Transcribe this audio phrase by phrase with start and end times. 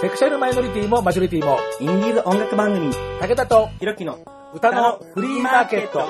[0.00, 4.18] セクシャルマイノリティもマジョリティも、インディーズ音楽番組、武田とひろきの
[4.54, 6.00] 歌のフリーマーケット。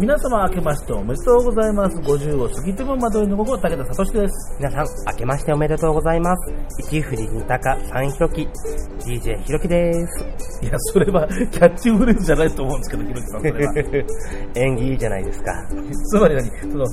[0.00, 1.96] 皆様明けましておめでとうございます。
[1.98, 4.56] 50を過ぎても惑いの午後、武田聡です。
[4.58, 6.54] 皆さん、明けましておめでとうございます。
[6.88, 8.48] 一振り二鷹三ひろき、
[9.06, 10.57] DJ ひろきです。
[10.62, 13.74] いや、それはキャッチフレーズじゃないと思うんですけど、ひろきさん、それは。
[14.54, 15.52] 縁起いいじゃないですか。
[16.10, 16.50] つまり何？
[16.60, 16.86] その、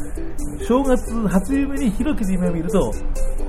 [0.65, 2.91] 正月初夢にひろきで夢を見ると、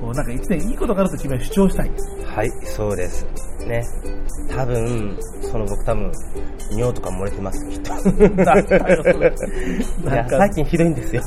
[0.01, 1.91] こうなんか一年いいことがあると君は主張したい。
[2.25, 3.25] はい、そうです。
[3.67, 3.83] ね。
[4.49, 6.11] 多分、その僕多分、
[6.71, 7.89] 尿とか漏れてます、きっと。
[8.43, 9.33] だったよ、それ。
[10.29, 11.21] 最近ひどいんですよ。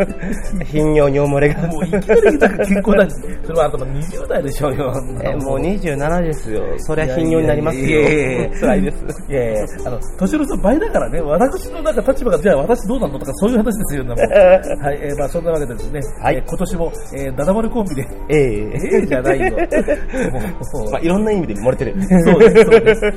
[0.66, 1.66] 頻尿尿漏れが。
[1.68, 3.40] もういきなり健康なんです。
[3.44, 4.92] それはあと20代でしょうよ。
[5.22, 6.62] え、もう27ですよ。
[6.78, 8.25] そりゃ頻尿になりますよいやいや
[8.60, 8.96] 辛いです。
[9.28, 14.10] いやいや、あの、年の差倍だからね、私のなんか立場が、じゃあ私どうなのとかそういう話ですよ、ね、
[14.82, 19.50] はい、えーまあそんなわけでですね、はいえー今年も、えー、ダダ丸コンビで、ええええじゃないよ。
[20.72, 21.94] もうまあ、いろんな意味で漏れてる。
[22.24, 23.04] そうです、そうです。
[23.04, 23.14] はい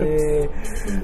[0.00, 0.48] え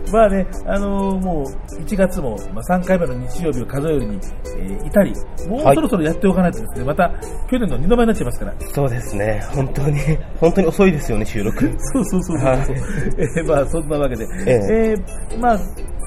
[0.06, 4.18] ーまあね、あのーもう1月も、まあ、3回目の日曜日を数えるに、
[4.58, 5.12] えーいたり、
[5.48, 7.11] もうはいそろそろやっておかないとですね、また
[7.50, 8.55] 去年の2度前になっちゃいますから。
[8.72, 9.42] そうですね。
[9.55, 9.98] 本当に、
[10.41, 11.70] 本当に遅いですよね、収録。
[11.78, 13.43] そうそうそうそう。
[13.46, 14.52] まあそんなわけで、え
[14.90, 15.60] えーまあ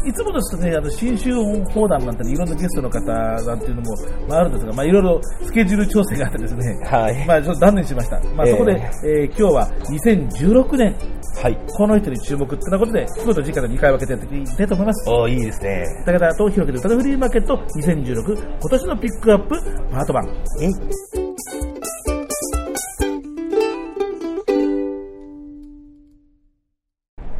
[0.05, 1.35] いつもですとね、あの新春
[1.65, 3.95] 放談なんてね、いろんなゲストの方なんていうのも、
[4.29, 8.17] まあ、あるんですが、まあ、いろいろスケジュール調整があってですね、はいまあ、ちょっと断念しました。
[8.35, 10.95] まあ、ええそこで、えー今日は2016年、
[11.41, 11.57] はい。
[11.67, 15.09] この人に注目ってなことで、今日と次回の2回分けてやっていきたいと思います。
[15.09, 15.85] おーいいですね。
[16.05, 19.55] 武田と広げる歌のフリーマーケット2016今年のピックアップ
[19.91, 21.96] パート1。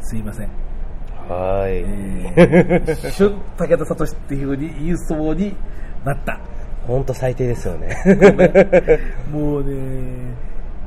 [0.08, 0.48] すいません。
[1.28, 2.96] はえーい。
[2.96, 5.54] ー、春武田聡っていう風に言いそうに
[6.06, 6.40] なった。
[6.88, 7.98] 本当最低ですよね。
[9.30, 10.34] もうね、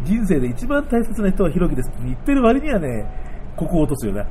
[0.04, 3.04] 人生で一番大切な人はひろきですって言ってる割にはね、
[3.56, 4.26] ここを落とすよな。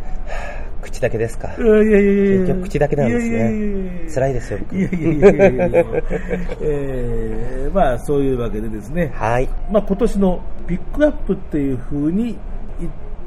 [0.81, 1.61] 口だけですかい。
[1.61, 5.85] やいやいや結局口だけなんですね辛いですよ、僕いやいやいやいやいや
[6.61, 9.49] えー、まあそういうわけでですね、はい。
[9.69, 12.37] まあ今年のピックアップっていう風に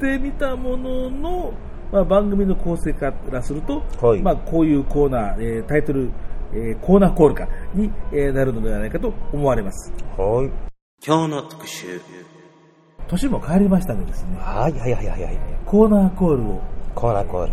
[0.06, 1.52] 言ってみたものの、
[1.92, 6.10] まあ番組の構成からすると、はいまあこういうコーナー、えータイトル、
[6.52, 9.92] えーコーナーコールかに、えーなるのではないかと思われます。
[10.16, 10.50] はい。
[11.04, 12.00] 今日の特集
[13.08, 15.22] 年も変わりましたのでですね、はい、はい、はい、はい。
[15.24, 16.62] はいコーナーコールを
[16.94, 17.52] コーナーコール。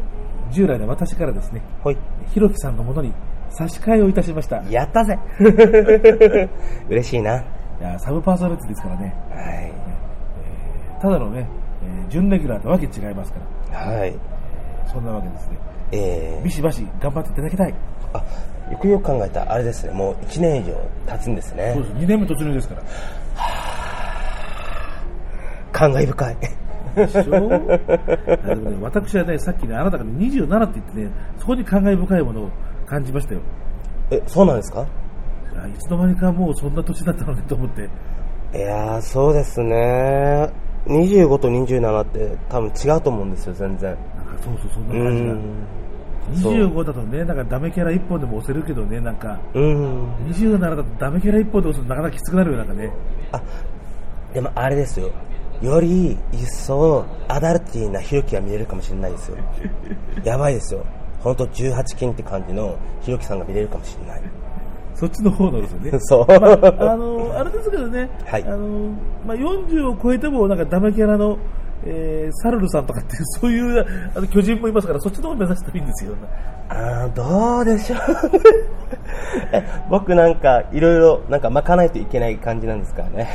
[0.51, 1.97] 従来の私からですね、はい。
[2.33, 3.13] ひろきさんのものに
[3.49, 4.61] 差し替えをいたしました。
[4.63, 5.17] いやったぜ
[6.89, 7.31] 嬉しいな。
[7.31, 7.43] は
[7.81, 9.15] やサブパーソナリティですからね、
[10.97, 11.01] い。
[11.01, 11.47] ただのね、
[11.83, 13.39] えー準レギュラーとわけ違いますか
[13.71, 14.15] ら、はい。
[14.91, 15.57] そんなわけですね。
[15.91, 17.71] えビシバシ頑張っていただきたい。
[17.71, 17.73] ー、
[18.17, 18.23] あ、
[18.71, 20.73] よくよく考えたら、あれですね、もう1年以上
[21.07, 21.83] 経つんですねそう。
[21.83, 21.93] です。
[21.95, 22.81] 2年目突入ですから。
[25.71, 26.37] 感慨深い。
[26.95, 27.21] でしょ？
[27.21, 32.49] あでもね、私はね、さっきね、あなたがね27って言ってね、そこに感慨深いものを
[32.87, 33.41] 感じましたよ。
[34.11, 34.81] え、そうなんですか？
[34.81, 37.89] いつの間にかもうそんな年だったのねと思って。
[38.57, 40.49] いやー、そうですね。
[40.87, 43.95] 25と27って多分違うと思うんですよ、全然。
[44.15, 45.33] なんかそうそう、そんうな感じが。
[45.33, 45.39] ん。
[46.41, 50.13] そう25だとね、なんかダメキャラ1本でも押せるけどね、なんか、うん。
[50.27, 52.91] 27だとダメキャラ1本で押すとなかなかきつくなるよ、なんかね。
[53.31, 53.41] あ、
[54.33, 55.09] でもあれですよ。
[55.61, 59.37] より一層アダルティーなひろきが見れるかもしれないですよ。
[60.23, 60.85] やばいですよ。
[61.19, 64.21] ほんと18金って感じのひろきさんが見れるかもしれない。
[64.99, 65.99] そっちの方なんですよね。
[66.03, 66.27] そう。
[66.27, 68.57] まあ、あの、あれですけどね、はいあの、
[69.25, 71.37] まあ、40を超えても、なんかダメキャラの、
[71.85, 76.11] えー、サルルさんとかっていう、そういうあの巨人もいますから、そっちの方を目指してもいいんですよ。
[76.67, 77.99] あーどうでしょう。
[79.53, 83.29] え僕なんかいろいろなんか巻かないといけない感じなんですからね。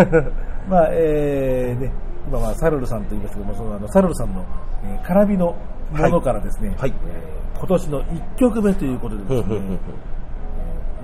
[0.70, 1.92] まあ、えー、ね、
[2.26, 4.42] 今まあ、サルルさんと言いますけども、そのあの、サルルさんの、
[4.84, 5.54] えー、絡みの
[5.92, 9.78] ものからですね、はいえー今年の1曲目ということでですね、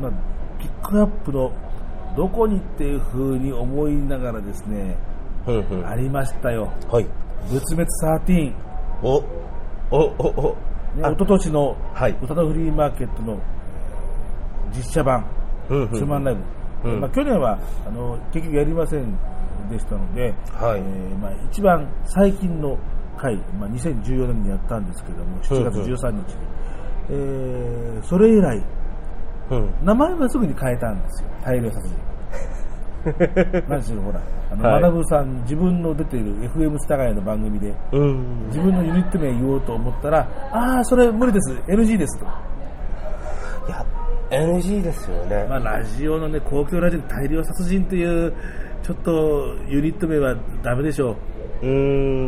[0.01, 0.13] まあ、
[0.59, 1.53] ピックアップの
[2.17, 4.97] どこにっていう風に思いながらですね、
[5.45, 5.87] ふんふん。
[5.87, 6.73] ありましたよ。
[6.91, 7.07] はい。
[7.51, 7.89] 仏滅
[8.27, 8.55] 13。
[9.03, 9.25] お、
[9.91, 10.57] お、お、お、
[10.97, 12.17] ね、あ一昨年のはい。
[12.23, 13.39] 歌のフリーマーケットの
[14.75, 15.25] 実写版、
[15.71, 16.37] うんうんツーマンライ
[16.83, 17.01] ブ、うん。
[17.01, 19.13] まあ、去年はあの結局やりません
[19.71, 20.81] でしたので、はい。
[20.81, 22.79] えーまあ、一番最近の
[23.17, 26.25] 回、まあ、2014年にやったんですけども7月13日に、
[27.11, 28.63] えーそれ以来
[29.51, 29.75] うん。
[29.83, 32.09] 名前はすぐに変えたんですよ大量殺人
[33.69, 38.47] 何しろほらあの、はい学さん自分の出ている FM スタガヤの番組でうん。
[38.49, 40.21] 自分のユニット名言おうと思ったら、
[40.53, 42.25] ああ、それ無理です、NG ですと。
[43.71, 43.87] やっ
[44.31, 45.47] NG ですよね。
[45.49, 48.33] まあ、ラジオのね、公共ラジオで大量殺人っていう、
[48.83, 51.17] ちょっとユニット名はダメでしょう。
[51.61, 51.69] うー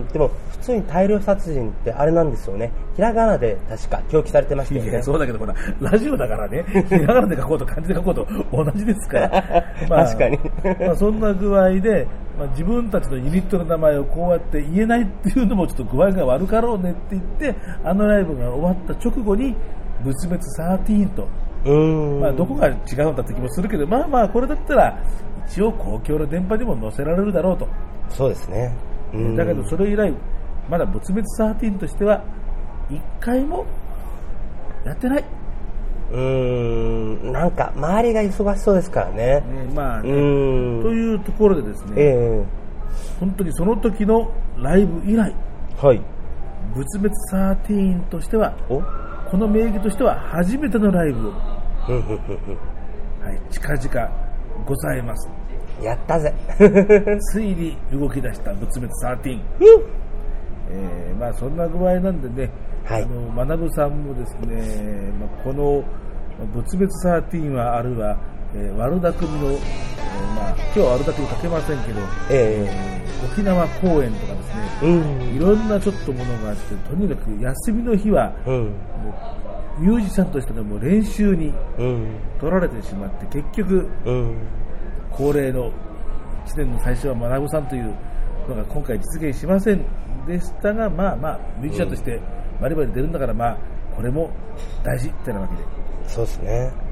[0.04, 2.72] ん、でも普通に大量殺人ってあれなんですよね。
[2.96, 5.02] ひらがなで確か表記されてましたよね。
[5.02, 9.64] そうだけど、ほら、ラジオだからね、 ひらがなで書こうと漢字で書こうと同じですから。
[9.88, 10.38] 確かに
[10.80, 12.06] まあ、そんな具合で、
[12.38, 17.54] まあ、自分たちのユニットの名前をこうやって言えないっていうのもちょっと具合が悪かろうねって言って、
[17.84, 19.54] あのライブが終わった直後に、
[20.02, 21.28] 仏滅13と、
[21.64, 22.20] うーん。
[22.20, 24.98] まあ、どこが違うんだって気もするけど、まあまあ、これだったら、
[25.50, 27.68] 一応公共の電波にも載せられるだろうと。
[28.08, 28.72] そうですね。
[29.12, 30.12] うんだけど、それ以来、
[30.68, 32.22] まだ仏滅13としては、
[32.88, 33.66] 一回も
[34.84, 35.24] やってない。
[36.12, 36.18] うー
[37.28, 39.40] ん、なんか周りが忙しそうですからね。
[39.40, 39.42] ね
[39.74, 40.10] まあうね。
[40.82, 42.44] というところでですね、え
[43.18, 45.34] 本当にその時のライブ以来、
[45.82, 46.00] えはい。
[46.74, 47.14] 仏滅
[47.68, 48.80] 13としては、お？
[49.30, 51.38] この名義としては初めてのライブを、は
[53.32, 54.10] い、近々
[54.66, 55.39] ございます。
[55.82, 56.32] やったぜ。
[57.32, 58.92] ついに動き出した仏滅
[59.22, 59.40] 13。
[60.72, 62.50] えーまあそんな具合なんでね、
[62.84, 65.82] はいあの学さんもですね、まあ、この
[66.38, 66.92] まあ仏滅
[67.30, 68.16] 13はあるいは、
[68.54, 69.58] えー悪巧みの、えー
[70.34, 72.00] まあ、今日は悪巧みかけませんけど、
[72.30, 75.36] ええー沖縄公演とかですね、えうん。
[75.36, 78.54] いろんなちょっとものがあって、とにかく休みの日は、うん。
[78.54, 78.70] も
[79.78, 82.06] うミュージシャンとしてのもう練習にうん。
[82.40, 84.34] 取られてしまって、結局、うん。
[85.12, 85.70] 恒例の
[86.46, 87.94] 1年の最初は学さんという
[88.48, 89.84] のが今回実現しません
[90.26, 92.20] でしたが、まあまあ、ミュージシャンとして
[92.60, 93.58] バリバリ出るんだから、まあ、
[93.94, 94.30] これも
[94.84, 95.62] 大事ってなわけで、
[96.08, 96.46] そうですね。
[96.50, 96.90] えー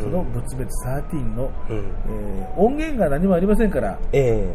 [0.00, 0.68] その仏滅
[1.12, 1.76] 13の、うん。
[1.76, 4.52] えー音源が何もありませんから、え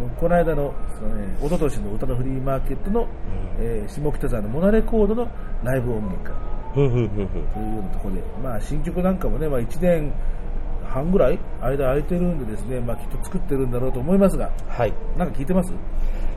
[0.00, 3.06] もうこの間の、そのね、一昨年の歌のフリーマーケットの、
[3.60, 5.28] えー下北沢のモナレコードの
[5.62, 6.32] ライブ音源か
[6.72, 7.42] えふんふんふんふん。
[7.52, 10.12] というようなところで、まあ、新曲なんかもね、まあ、1年
[10.92, 14.92] 半ぐらい間空いてるんでですね、まあ、きっと作ってるんだろうと思いますが、はい。
[15.16, 15.72] なんか聞いてます？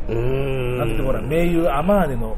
[0.08, 0.78] うーん。
[0.78, 2.38] なんてほら、名優アマーネの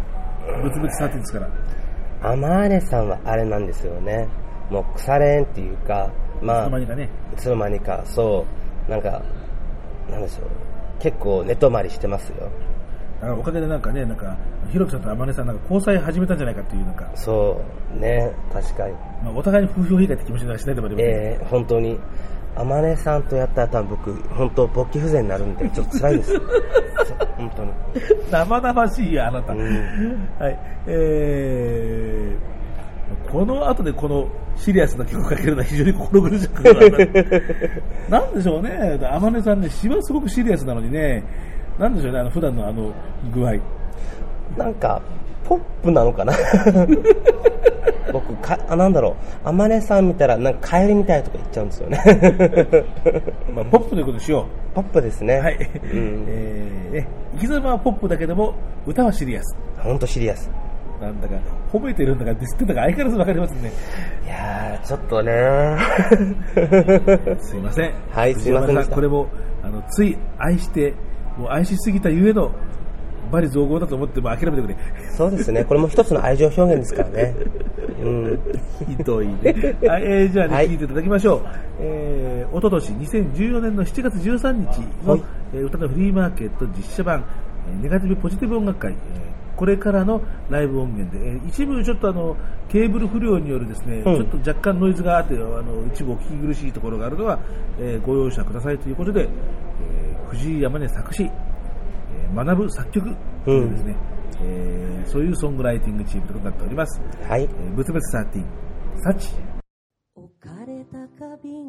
[0.63, 2.31] ブツブツ13ですから。
[2.31, 4.27] アマーネさんはあれなんですよね。
[4.71, 6.11] もう腐れんっていうか、
[6.41, 7.09] まあ、たまにかね。
[7.33, 8.45] いつの間にか、そ
[8.87, 9.21] う、なんか、
[10.09, 10.47] なんでしょう。
[10.99, 12.49] 結構寝泊まりしてますよ。
[13.21, 14.37] あおかげでなんかね、なんか、
[14.71, 17.59] ひろきさんとあまねさんなんか交際始めたんじゃないかっていう、なんか、そ
[17.95, 18.93] う、ね、確かに。
[19.23, 21.99] まあ、お互いに風評被害って気持ちがしないでもありませんけどえー、本当に、
[22.55, 26.39] あまねさんとやったら多分僕、本当勃起不全になるんで、 ちょっと辛いです。
[27.37, 27.71] 本当に。
[28.31, 29.53] 生々しいよ、あなた。
[29.53, 29.59] うん
[30.39, 30.59] はい。
[30.87, 36.89] えー、この後でこのシリアスな曲をかけるのは非常に心苦しいことだ
[38.09, 38.99] な なんでしょうね。
[39.03, 41.23] あまねさんね、詩はすごくシリアスなのにね、
[41.79, 42.91] なんでしょうね、あの、普段のあの、
[43.33, 43.53] 具合。
[44.57, 45.01] なんか、
[45.43, 46.33] ポップなのかな？
[48.11, 52.03] 僕か、あ、なんだろう、あまねさん見たら、なんか帰りみたいなとこ行っちゃうんですよね。
[53.53, 55.35] まあ、ポップということにしよポップですね。
[55.35, 55.41] う。
[55.41, 55.55] はい。
[55.55, 56.25] うん。
[56.27, 58.53] えー、ね、生き様はポップだけども、
[58.85, 59.57] 歌はシリアス。
[59.79, 60.49] 本当シリアス。
[61.01, 61.35] なんだか、
[61.71, 63.71] 褒めてるんだかディスってんだか相変わらずわかりますね。
[64.25, 65.77] いやー、ちょっとね
[67.39, 67.93] すいません。
[68.09, 69.27] はいすいませんこれも、
[69.63, 70.93] あの、つい愛して、
[71.37, 72.51] もう愛しすぎたゆえの、
[73.31, 74.77] バリ造語だと思っても諦めてくれ。
[75.11, 75.65] そうですね。
[75.65, 77.35] これも一つの愛情表現ですからね。
[78.01, 78.39] うん。
[78.87, 79.35] ひどいね。
[79.85, 81.41] はい、えーじゃあね、はい聞いていただきましょう。
[81.81, 87.23] えー、おととし、2014年の7月13日の、はいえー歌のフリーマーケット実写版、
[87.69, 88.97] えーネガティブポジティブ音楽会、えー
[89.57, 92.37] これからのライブ音源で、えー一部ちょっとあの、
[92.69, 95.63] ケーブル不良によるですね、うんちょっと若干ノイズがあって、あの、
[95.93, 97.39] 一部お聞き苦しいところがあるのは、
[97.79, 99.27] えーご容赦くださいということで、えー
[100.29, 103.15] 藤井山根作詞、えー学ぶ作曲
[103.45, 103.95] というですね、
[104.41, 107.01] えーそういうソングライティングチームとなっております。
[107.27, 107.43] はい。
[107.43, 108.45] えーブツブツ13、
[109.03, 109.29] サチ。
[110.15, 111.63] 置かれた花瓶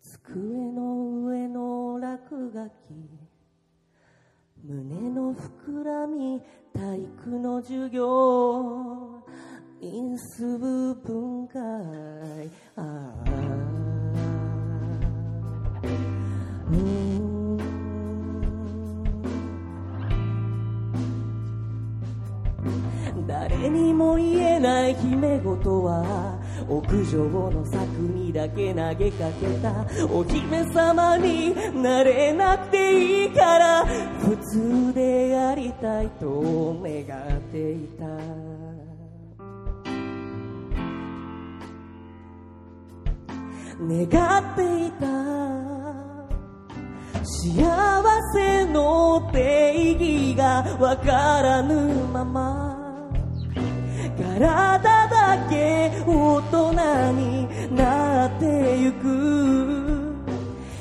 [0.00, 2.72] 机の上の落書き
[4.64, 6.40] 胸の膨らみ
[6.74, 9.22] 体育の授業
[9.80, 11.60] 因数分解
[12.76, 13.81] ああ
[23.26, 26.38] 誰にも言えない秘め事は
[26.68, 29.86] 屋上の柵にだけ投げかけた。
[30.12, 33.84] お姫様になれなくていいから
[34.20, 37.02] 普通でありたいと願
[37.36, 38.06] っていた。
[43.80, 45.81] 願っていた。
[47.22, 48.02] 幸
[48.34, 52.78] せの定義がわからぬまま。
[54.16, 56.72] 体だけ大人
[57.12, 60.12] になってゆく。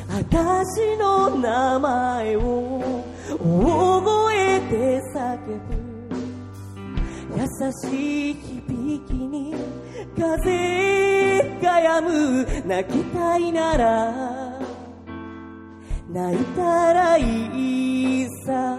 [0.09, 3.03] 私の名前を
[3.39, 5.81] 大声で叫ぶ。
[7.37, 7.47] 優
[7.89, 9.55] しい響きに
[10.17, 12.67] 風が止む。
[12.67, 14.40] 泣きたいなら
[16.13, 18.77] 泣いたらいいさ。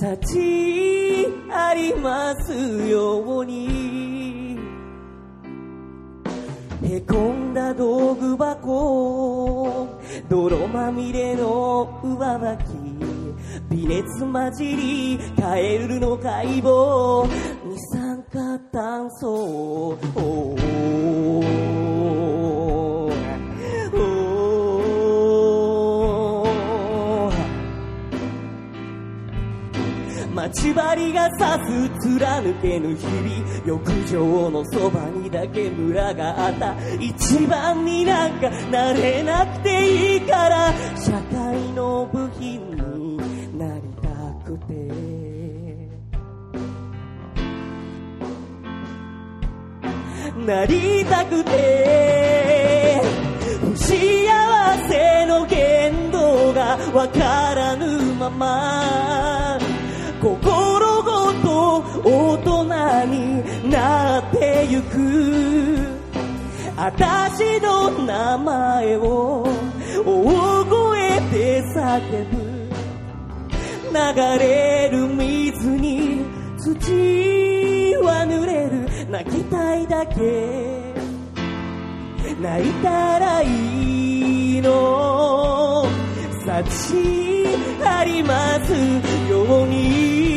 [0.00, 2.52] 幸あります
[2.88, 4.58] ように。
[6.82, 9.88] へこんだ道具箱
[10.28, 17.28] 泥まみれの上履き微熱混じりカエルの解剖
[17.64, 19.98] 二酸化炭素
[30.46, 36.76] 待ち針が刺す貫けぬ日々浴場のそばにだけ村があった。
[37.00, 43.16] 一番になんかなれなくていいから社会の部品に
[43.58, 44.08] なりた
[44.44, 44.74] くて。
[50.46, 53.02] なりたくて。
[53.62, 53.94] 不幸
[54.88, 59.45] せの限度がわからぬまま。
[60.20, 62.64] 心ごと大人
[63.06, 65.96] になってゆく。
[66.76, 69.46] 私の名前を
[70.04, 72.46] 大声で叫ぶ。
[73.92, 76.24] 流れる水に
[76.58, 79.10] 土は濡れる。
[79.10, 80.94] 泣きたいだけ。
[82.40, 85.85] 泣いたらいいの。
[86.46, 86.94] 幸
[87.84, 88.72] あります
[89.28, 90.35] ように。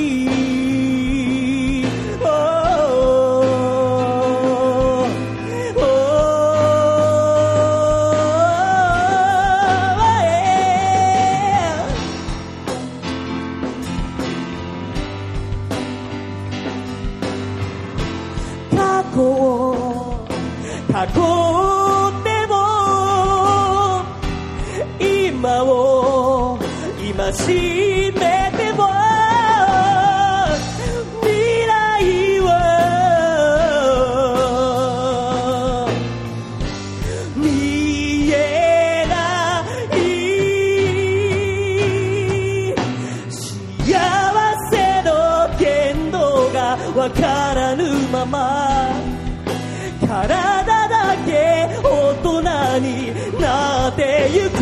[53.90, 54.56] になってゆく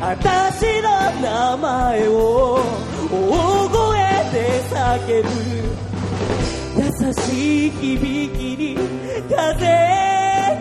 [0.00, 0.88] 私の
[1.20, 2.58] 名前を
[3.10, 3.98] 大声
[4.32, 4.36] で
[4.70, 5.28] 叫ぶ
[6.80, 6.82] 優
[7.14, 8.76] しい響きに
[9.30, 9.66] 風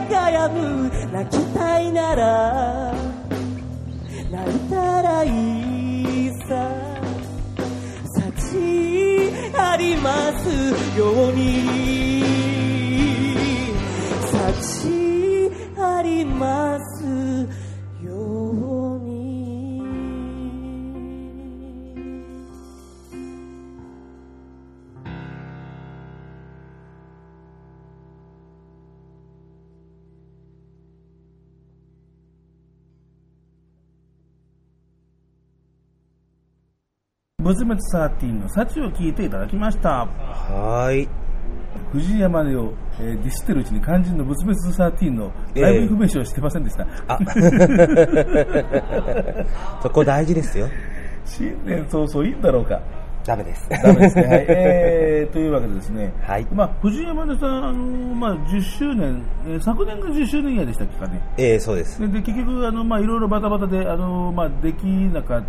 [0.09, 2.93] が止む泣きたいなら
[4.29, 5.27] 泣いたらい
[6.27, 6.91] いさ。
[8.05, 10.49] 幸あります
[10.97, 12.21] ように。
[14.31, 14.91] 幸
[15.77, 16.70] あります。
[37.51, 40.05] 仏滅13の幸を聞いていただきました。
[40.05, 41.09] はーい。
[41.91, 46.87] 藤山根を、えーディスってるうちに肝心の仏滅13のライブインフォメーションをしてませんでした。
[47.09, 47.19] あ
[49.83, 50.69] そこ大事ですよ。
[51.25, 52.79] 新年早々いいんだろうか。
[53.25, 53.67] ダメです。
[53.69, 54.23] ダメですね。
[54.23, 54.45] はい。
[54.47, 56.13] えー、というわけでですね。
[56.21, 57.75] はいまあ、藤山根さん、あの
[58.15, 61.21] まあ、10周年、えー昨年が10周年イヤーでしたっけかね。
[61.37, 61.99] ええそうです。
[61.99, 65.43] でで結局、あのまあ、いろいろバタバタで、あのまあ、できなかっ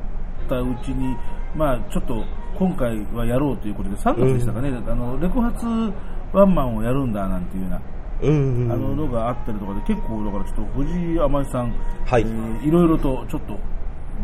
[0.48, 1.16] たうちに、
[1.54, 2.24] まあ、ちょっと
[2.58, 5.66] 今回はやろうということで、3月でしたかね、あのレコ発
[6.32, 7.82] ワンマンをやるんだなんていうような、
[8.22, 11.74] うんうんあののがあったりとかで、結構、だからちょっと藤井天さん、
[12.06, 13.58] はいえーいろいろとちょっと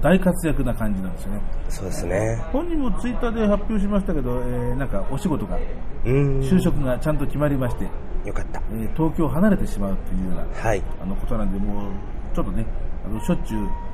[0.00, 1.40] 大活躍な感じなんですよね。
[1.68, 2.36] そうですね。
[2.52, 5.58] 本人もツイッターで発表しましたけど、えーなんかお仕事が、
[6.04, 6.40] うん。
[6.40, 7.84] 就職がちゃんと決まりまして、
[8.24, 8.62] よかった。
[8.70, 10.82] えー東京を離れてしまうというようなはい。
[11.02, 11.92] あのことなんで、もう
[12.34, 12.64] ちょっとね、
[13.04, 13.87] あのしょっちゅう、えー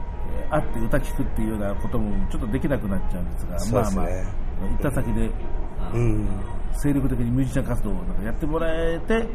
[0.51, 4.07] 会って歌聞くっていうようなこともちょっとできなくなっちゃうんですが、すねまあまあ、
[4.69, 5.31] 行った先で
[5.93, 6.29] うん。
[6.77, 9.27] 精力的にミュージシャン活動をなんかやってもらえて、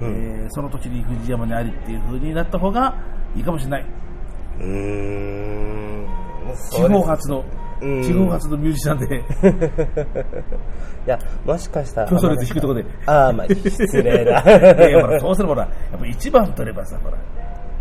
[0.00, 2.94] えーその土地に藤山にありっていう風になった方が
[3.34, 3.86] いいかもしれない。
[4.60, 6.06] うーん。
[6.70, 7.44] 地方発の
[7.82, 9.16] うん地方発のミュージシャンで、
[11.06, 12.08] いや、もしかしたら。
[12.08, 12.86] 競争率低いところで。
[13.04, 14.40] ああ、まあ、失礼だ。
[14.46, 14.46] い
[14.80, 17.18] やいや、ほら、そうすればほら、やっぱ一番取ればさ、ほら、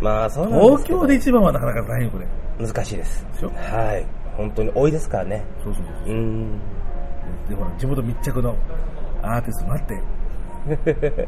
[0.05, 2.27] まあ、そうなん東京で一番はなかなか大変よ、これ。
[2.67, 3.25] 難しいです。
[3.33, 3.49] でしょ？
[3.49, 4.05] はい。
[4.37, 5.43] 本当に多いですからね。
[5.63, 6.59] そうそうそううーん。
[7.49, 8.55] で、ほら、地元密着の
[9.21, 11.27] アーティストになって、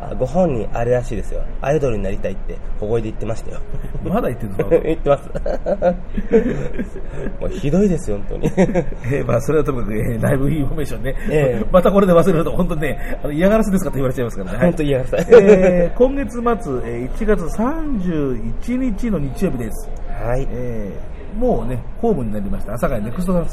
[0.00, 1.42] あご本人あれらしいですよ。
[1.60, 3.60] アイドルになりたいって小声で言ってましたよ。
[4.02, 5.30] まだ言ってるの 言ってます。
[7.40, 8.52] もうひどいですよ、本当に。
[8.56, 14.56] えーまあ、それはともかく、えーライブインフォメーションね、ええまたこれで忘れると、本当にね、あの嫌がらせですかって言われちゃいますからね。
[14.58, 19.90] はい本当に嫌がらせえー今月末、えー1月31日の日曜日です。
[20.24, 20.46] はい。
[20.50, 22.74] えーもうね、ホームになりました。
[22.74, 23.46] 朝霞ネクストサン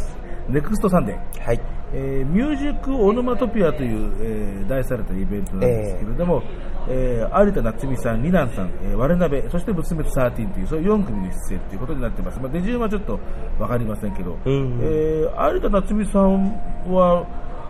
[0.49, 1.17] ネクストサンデー。
[1.45, 1.59] はい。
[1.93, 6.43] えーミュージックオノマトピアという、えー題されたイベントなんですけれども、
[6.89, 12.39] えー有田夏美さん、リナンさん、えー、割れ鍋、そして仏滅13という、そういう4組で出演ということになってます。
[12.39, 13.19] まあ、出順はちょっと
[13.59, 16.51] わかりませんけど、うんえー有田夏美さん
[16.89, 17.25] は、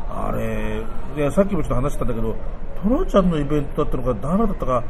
[0.09, 0.83] あれ、
[1.15, 2.35] いやさっきもちょっと話したんだけど、
[2.83, 4.83] トラちゃんのイベントだったのか、誰だったか、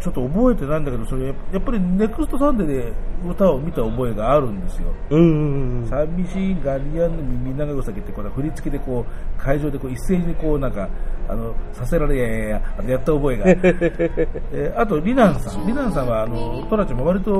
[0.00, 2.92] ちょっと覚えてないんだけど、それやっぱりネクストサンデーで
[3.28, 4.92] 歌を見た覚えがあるんですよ。
[5.10, 5.86] うーん。
[5.88, 10.88] 寂しいガリアンの耳長うさぎってこの振り付けでこう会場でこう一斉にこうなんか
[11.28, 15.66] あのさせられややややった覚えが、 えーあとリナンさん。
[15.66, 17.32] リナンさんはあのトラちゃんも割と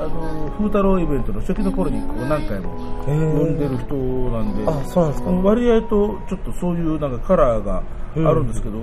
[0.00, 2.70] あの風太郎イベントの初期の頃にこう何回も
[3.06, 4.64] 呼んでる人なんで。
[4.66, 5.30] あそうなんですか。
[5.30, 7.82] 割合とちょっとそういうなんかカラーが
[8.16, 8.78] あるんですけど、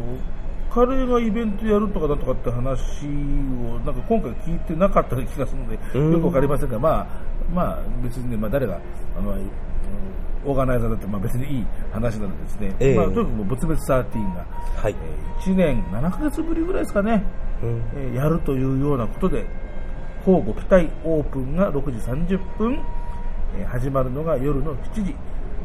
[0.71, 7.07] 彼がイベントやるとかだとかって話をなんか今回聞いてなかった気がするので、うんよくわかりませんが、まあ、
[7.53, 8.79] まあ、別にね、まあ、誰が、
[9.17, 9.49] あの、うん
[10.45, 14.45] オーガナイザーだって、まあ、別にいい話なのでですね、ええまあ、とにかく仏滅13が、
[14.77, 14.95] はい。
[14.95, 17.23] え1年7ヶ月ぶりぐらいですかね、
[17.61, 17.83] うん。
[17.95, 19.45] えーやるというようなことで、
[20.25, 21.97] 交互期待オープンが6時
[22.37, 22.79] 30分、
[23.57, 25.15] えー始まるのが夜の7時、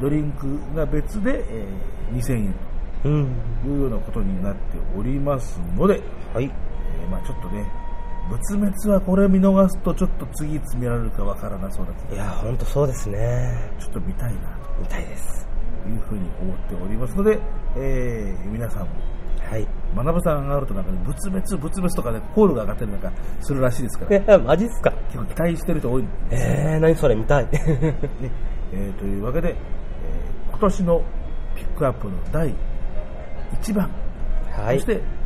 [0.01, 2.55] ドリンクが別で、えー2000円うん。
[3.05, 4.61] というようなことになって
[4.99, 6.01] おりますので、
[6.33, 6.45] はい。
[6.45, 7.71] えーまあちょっとね、
[8.31, 13.71] 仏滅はこれ見逃すとちょっと次いつ見られるかわからなそうだけど、いや、本当そうですね。
[13.79, 15.47] ちょっと見たいなみたいです。
[15.83, 17.39] というふうに思っておりますので、
[17.77, 18.89] えー皆さんも、
[19.39, 19.69] はい。
[19.95, 23.13] 学さんがあるとなんかね、仏滅、仏滅とかね、コールが上がったりなんか
[23.43, 24.91] するらしいですから、いや、マジっすか？
[25.13, 27.45] 結構期待してる人多いんでえー、何それ見たい。
[27.45, 27.61] ね。
[28.73, 29.55] えーというわけで、えー
[30.51, 31.03] 今年の
[31.55, 32.55] ピックアップの第
[33.55, 33.91] 1番、
[34.53, 34.87] はいそし。
[34.87, 35.25] て、えー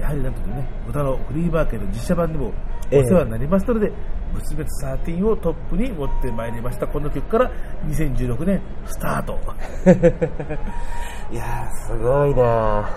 [0.00, 2.52] やはりなんとね、歌のフリーマーケット実写版でもお
[2.90, 3.90] ええ世話になりましたので、
[4.34, 4.68] 仏滅
[5.14, 6.86] 13をトップに持ってまいりました。
[6.86, 7.50] この曲から
[7.86, 9.38] 2016年スタート。
[11.32, 12.88] いやー、すごいな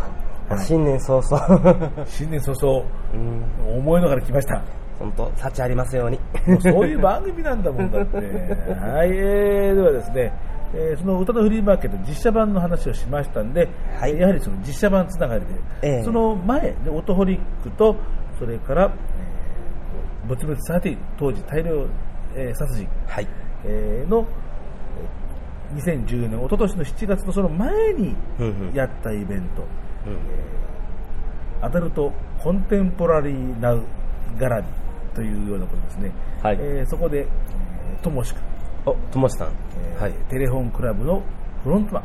[0.50, 2.06] ー新年早々。
[2.06, 3.78] 新年早々、うん。
[3.78, 4.62] 思いのがら来ました。
[5.00, 6.20] 本当幸ありますように。
[6.62, 8.18] そういう番組なんだもんだって。
[8.76, 10.34] はい、えー、ではですね、
[10.76, 14.18] えーその歌のフリーマーケット実写版の話をしましたんで、はい。
[14.18, 16.04] やはりその実写版つながりで、ええ。
[16.04, 17.96] その前、ね、オトホリックと、
[18.40, 21.88] それから、えー、ボツブツ13、当時大量、
[22.36, 23.28] えー殺人、はい。
[23.66, 24.26] えーの、
[25.72, 28.74] えー2014年、一昨年の7月のその前にうんうん。
[28.74, 29.64] やったイベント、
[30.08, 31.66] うん。
[31.66, 33.82] アダルトコンテンポラリーナウ
[34.38, 34.68] 絡み
[35.16, 36.12] というようなことですね。
[36.42, 36.58] はい。
[36.60, 38.40] えーそこで、えーともしくん、
[38.86, 39.48] お、ともしさん。
[39.48, 40.14] えーはい。
[40.30, 41.22] テレフォンクラブの
[41.64, 42.04] フロントマン。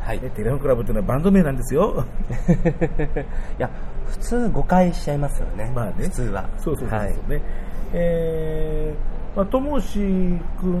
[0.00, 0.20] はい。
[0.22, 2.04] えーテレフォンクラブというのはバンド名なんですよ。
[3.58, 3.68] いや、
[4.06, 5.70] 普通誤解しちゃいますよね。
[5.74, 6.44] まあね普通は。
[6.58, 7.10] そうそうそうそうはい。
[7.28, 7.42] ね。
[7.92, 9.98] えーまあ、ともし
[10.60, 10.80] くん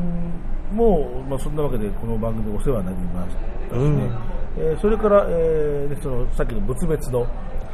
[0.74, 3.36] も、まあ、そんなわけでこの番組でお世話になりまし
[3.70, 3.84] たしね。
[3.84, 4.10] うん
[4.58, 7.26] えーそれから、えーねそのさっきの仏滅の、は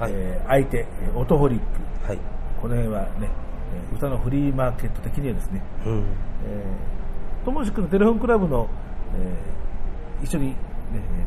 [0.08, 1.64] いえー相手、えーオトホリック。
[2.06, 2.18] はい。
[2.62, 3.28] この辺はね、
[3.74, 5.92] えー歌のフリーマーケット的にはですね、うん。
[5.92, 6.97] えー
[7.48, 8.68] ともしくんのテレフォンクラブの、
[9.16, 9.58] えー
[10.20, 10.56] 一緒に、ね、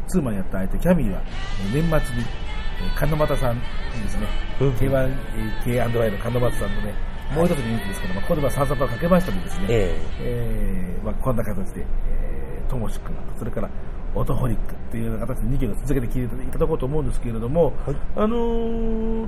[0.10, 1.21] ツーマンやった相手、キャミーは、
[1.63, 3.62] えー年末に、えー金俣さんに
[4.03, 4.27] ですね、
[4.60, 4.69] うん。
[4.73, 6.93] K1、えー K&Y の金俣さんのね、
[7.34, 10.99] もう一つの人気ですけど、まあ、ここでまあ3冊をかけましたのでですね、ええ。
[11.01, 13.69] ーまあ、こんな形で、えー、ともしくんと、それから、
[14.13, 17.95] オトホリックっていうような形で2曲続けて聴いていただこうと思うんですけれども、はい。
[18.17, 19.27] あのー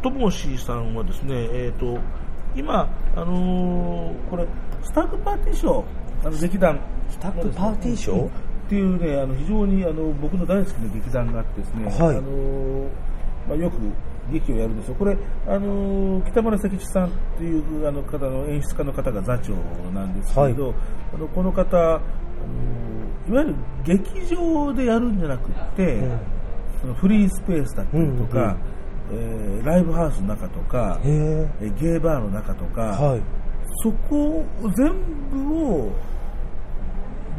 [0.00, 1.98] ともしさんはですね、えっ、と、
[2.56, 4.46] 今、あのーこれ、
[4.82, 5.84] スタッフパーティーショー、
[6.24, 6.78] あの劇団、
[7.10, 8.26] スタッフパーティーショー？
[8.26, 8.30] っ
[8.68, 12.16] ていうね、あの非常にあの僕の大好きな劇団があってですね、はい。
[12.16, 12.88] あのー
[13.48, 13.76] まあ、よく
[14.30, 14.94] 劇をやるんですよ。
[14.94, 19.52] これ、あのー北村関一さんっていうあの方の演出家の方が座長
[19.92, 20.74] なんですけれど、
[21.12, 23.54] あのこの方、あのーいわゆる
[23.84, 26.18] 劇場でやるんじゃなくって、うん。
[26.80, 28.56] そのフリースペースだったりとか、
[29.12, 30.98] えーライブハウスの中とか。
[31.04, 33.22] えーゲーバーの中とか、はい。
[33.82, 34.44] そこ
[34.76, 34.92] 全
[35.30, 35.92] 部を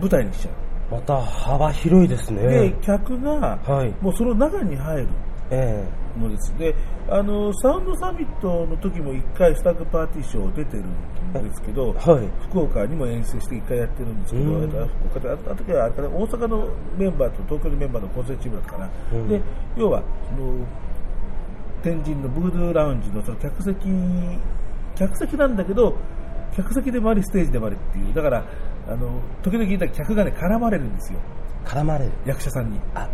[0.02, 0.52] 舞台に来ちゃ
[0.92, 2.38] また幅広いですう。
[2.38, 2.44] ね。
[2.44, 5.08] で、客が、はいもうその中に入る
[5.50, 5.84] え
[6.20, 6.58] のです。
[6.58, 6.76] で、
[7.10, 18.90] あの、サウンドサミットの時も一回スタッグパーティーショー出てるんですけど、はい福岡にも遠征して一回やってるんですけど、うんえっと福岡で、ああの時はあれ大阪のメンバーと東京のメンバーの構成チームだったかな。
[19.14, 19.42] うんで、
[19.78, 20.54] 要は、その、
[21.82, 23.78] 天神のブードゥーラウンジのその客席、
[24.96, 25.96] 客席なんだけど、
[26.56, 28.44] 客席でもあり、ステージでもありっていう、だから、
[28.88, 31.20] あの、時々客がね、絡まれるんですよ、
[31.66, 32.12] え絡まれる。
[32.26, 32.80] 役者さんに。
[32.94, 33.08] あ、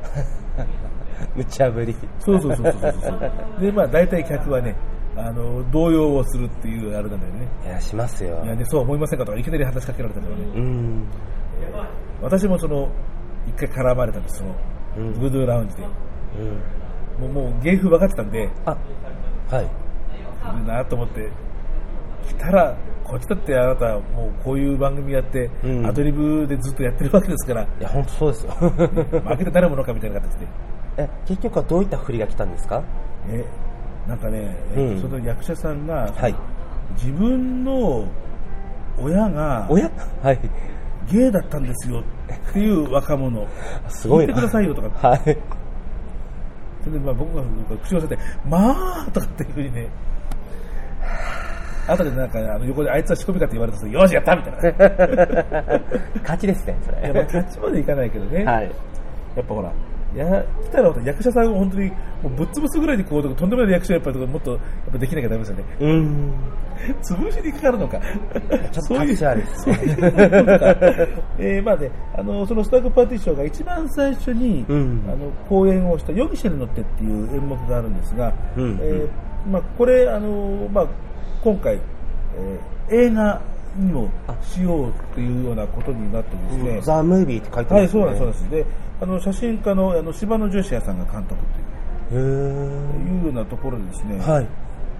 [1.35, 1.95] 無茶ぶり。
[2.19, 3.61] そうそうそうそうそう。
[3.61, 4.75] で、まあ、大体客はね、
[5.15, 7.47] あの、動揺をするっていうあれなんだよね。
[7.65, 8.41] いや、しますよ。
[8.43, 10.43] いやね、そう思いませんかとか、いきなり話しかけられたからね。
[10.55, 11.05] うん。
[12.21, 12.89] 私もその、
[13.47, 14.55] 一回絡まれたんです、その、
[14.97, 15.83] うんブードゥーラウンジで。
[17.19, 17.33] うん。
[17.33, 18.77] もう、もう芸風分かってたんで、あ、
[19.49, 19.69] はい。
[20.65, 21.29] なと思って、
[22.27, 28.51] 来たら、こっちだってあなた、もうこういう番組やって、うんアドリブでずっとやってるわけですから、いや、本当そうですよ。
[28.61, 30.47] 負けて誰ものかみたいな形で。
[30.97, 32.83] え、結局はどういった振りが来たんですか？
[33.31, 33.43] え、
[34.07, 36.35] なんかね、えうんその役者さんが、はい。
[36.95, 38.05] 自分の
[39.01, 39.89] 親がおや
[40.23, 40.39] はい。
[41.11, 42.03] ゲイだったんですよっ
[42.53, 43.47] ていう若者、
[43.89, 44.33] すごいな。
[44.33, 45.19] 聞いてくださいよとか、はい。
[46.83, 47.43] それでまあ僕が
[47.83, 49.87] 口を寄せて、まあとかっていうふうにね、
[51.91, 55.81] 後でなんかあの横であいつは仕込みかって言われたら、よしやったみたいな。
[56.21, 57.25] 勝ちですね、そいやまあれ。
[57.25, 58.71] キャッチまでいかないけどね、はい。
[59.35, 59.71] やっぱほら、
[60.15, 64.59] や来たら役者さんを本当にもうぶっ潰すぐらいにこうとんでもないリアクションやっぱりもっとやっ
[64.91, 65.63] ぱできなきゃダメですよね。
[65.79, 66.33] うん。
[67.03, 67.99] 潰しにかかるのか。
[68.71, 69.79] ちょっと立ち悪いですね
[71.37, 80.87] えーまあね、あの、そのスタッグパーティーショーが一番最初に、うんあの、公演をしたヨギシェに乗ってっていう演目があるんですが、うんえーまあ、これ、あの、まあ、
[81.41, 83.39] 今回、えー映画
[83.77, 84.09] にも
[84.41, 88.01] しようというようなことになってですね、ザ・ムービーって書いてはい、ますね。
[88.01, 88.49] そうなんです、そうなんです。
[88.49, 88.65] で、
[89.01, 91.35] あの、写真家の、あの、柴野女子屋さんが監督
[92.09, 92.19] という。
[92.19, 94.31] へいうようなところでですね、ー。
[94.31, 94.47] はい。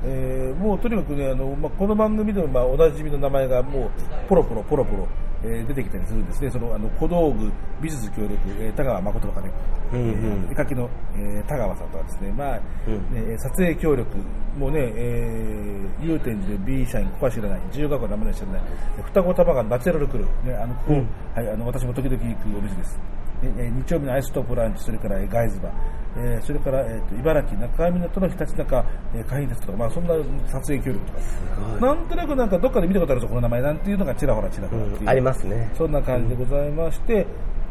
[0.06, 3.90] えーもうとにかくね、あのまあ、この番組でもまあおなじみの名前がもう
[4.30, 5.08] ポロポロポロポロ、
[5.44, 9.52] えー出てきたりするんですね、そのあの小道具美術協力、えー田川誠とかね、
[9.94, 10.08] うんうん。
[10.10, 13.28] えー絵描きの、えー田川さんとかですね、まあうん。
[13.28, 14.18] ね撮影協力
[14.58, 18.62] もね、えー、祐天寺で B 社員、ここは知らない、自由学校の名前は知らない、
[19.04, 21.08] 双子玉がナチュラルクルー、ね、あのここ、うん。
[21.36, 23.00] はい、あの私も時々行くお店です。
[23.42, 25.74] でえー日曜日のアイストップランチ、それからえーガイズバー、
[26.18, 28.84] えーそれから、えーと茨城中港のひたちなか、
[29.16, 30.14] えー会員ですとか、まあ、そんな
[30.48, 35.72] 撮影協力とか、なんとなくなんかどっかで見たことあるぞ、この名前なんていうのがちらほらちらほらう、うんありますね。
[35.78, 37.26] そんな感じでございまして、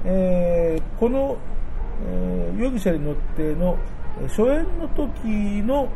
[0.04, 1.36] えーこの、
[2.08, 3.76] えー容疑者に乗っての
[4.20, 5.88] えー初演の時の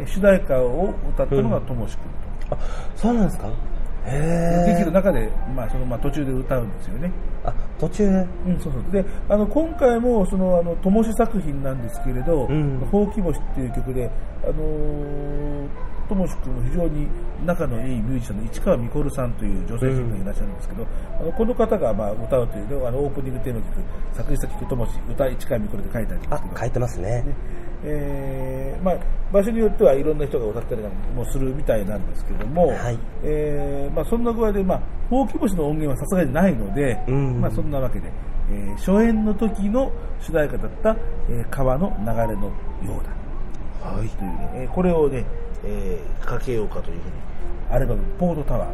[0.00, 2.58] えー主題歌を歌ったのがともし君あ、
[2.96, 3.48] そうなんですか？
[4.04, 4.90] 劇のー。
[4.90, 7.12] 中で、まあそのまあ、途中で歌うんですよね。
[7.44, 8.26] あ、途中で。
[8.46, 8.82] うん、そうそう。
[8.92, 14.10] であの今回もそのあの灯し作品なんですけれどうん「ほうき星」っていう曲で、
[14.44, 15.68] あのー、
[16.08, 17.08] 灯し君の非常に
[17.46, 20.86] 仲のいいミュージシャンの市川みこるさんという女性シがいらっしゃるんですけど、
[21.20, 23.66] あのこの方がまあ歌うというねあのオープニングテーマ曲
[24.14, 27.08] 「作詞作曲灯し」歌市川みこるって書いてあるんであすけど、書いてますね。
[27.22, 27.24] ね。
[27.84, 28.96] えーまあ、
[29.32, 30.82] 場所によってはいろんな人が歌ったり
[31.16, 32.98] もするみたいなんですけども、はい。
[33.24, 38.10] えーまあ、そんな具合で、まあ、ほうき星の音源はさすがにないので、うんまあ、そんなわけで、
[38.50, 40.96] えー初演の時の主題歌だった、
[41.30, 45.24] えー川の流れのようだ、はい、というね、えーこれをね、
[45.64, 47.32] えーかけようかというふうに。
[47.72, 48.68] アルバム「ポートタワー」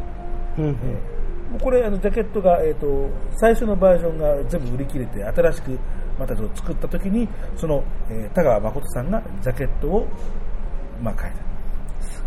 [0.59, 0.64] うん。
[0.64, 1.18] うんえー
[1.49, 5.79] もうこれあのジャケットが、えー、と最初のバージョンが全部売り切れて新しく
[6.18, 10.07] また作った時にその、えー田川誠さんがジャケットを、
[11.03, 11.48] まあ、書いた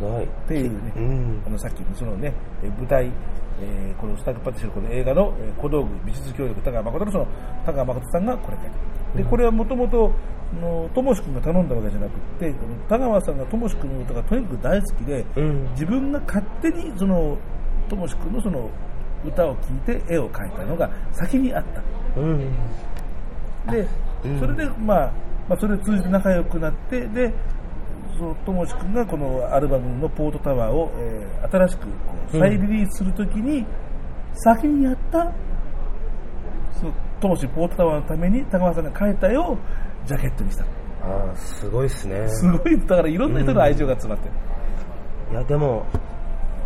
[0.02, 0.24] すごい。
[0.24, 1.44] っていうね、うん。
[1.46, 2.34] あのさっきのそのね
[2.64, 3.12] えー舞台、
[3.62, 7.28] えーこのスタッグパティションこの映画の、えー小道具美術協力田川誠のその
[7.66, 10.12] 田川誠さんがこれ書いたでこれはもともと
[10.94, 12.54] ともし君が頼んだわけじゃなくて
[12.90, 15.70] 田川さんがともし君の歌がとにかく大好きで、うん。
[15.72, 17.38] 自分が勝手にその
[17.88, 18.70] ともし君のその
[19.24, 19.62] 歌を聴
[19.94, 22.20] いて絵を描いたのが先にあった。
[22.20, 22.40] うん。
[23.70, 23.88] で、
[24.26, 24.40] うん。
[24.40, 25.12] それで、まあ、
[25.48, 27.32] まあ、それで通じて仲良くなって、で、
[28.22, 31.88] その、ともし君がこのアルバムのポートタワーを、えー新しくこ
[32.34, 33.66] う再リリースするときに、
[34.36, 35.32] 先にやった、
[36.80, 39.58] その、ともしポートタワーのために高松さんが描いた絵を
[40.06, 40.64] ジャケットにした。
[41.04, 42.28] あーすごいですね。
[42.30, 44.36] すごい、だからいろんな人の愛情が詰まってる。
[45.32, 45.84] いや、でも、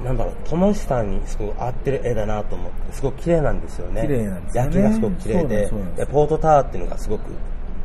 [0.04, 4.02] なんだろう、友しさんにすごく合ってる絵だなと思って、すごく綺麗なんですよね。
[4.02, 7.22] 綺麗なんですよね焼きがすごく綺麗でで、ポートタワーっていうのがすごく、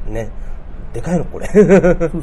[0.08, 0.28] ね、
[0.92, 1.46] でかいのこれ。
[1.46, 2.22] そうそうそうそう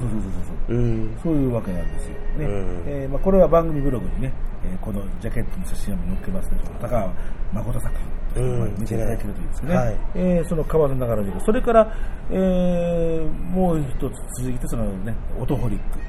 [0.68, 0.76] そう。
[0.76, 1.18] うん。
[1.24, 2.14] そういうわけなんですよ。
[2.38, 7.14] ねうんえーまあ、これは番組ブログにね、えーこのジャケットの写真を載っけますけど、高川
[7.54, 7.96] 誠作
[8.36, 9.76] 品、う見ていただけるといいですね。
[9.76, 11.96] はいえーその川の流れで、それから、
[12.30, 16.00] えーもう一つ続いて、そのね、オトホリック。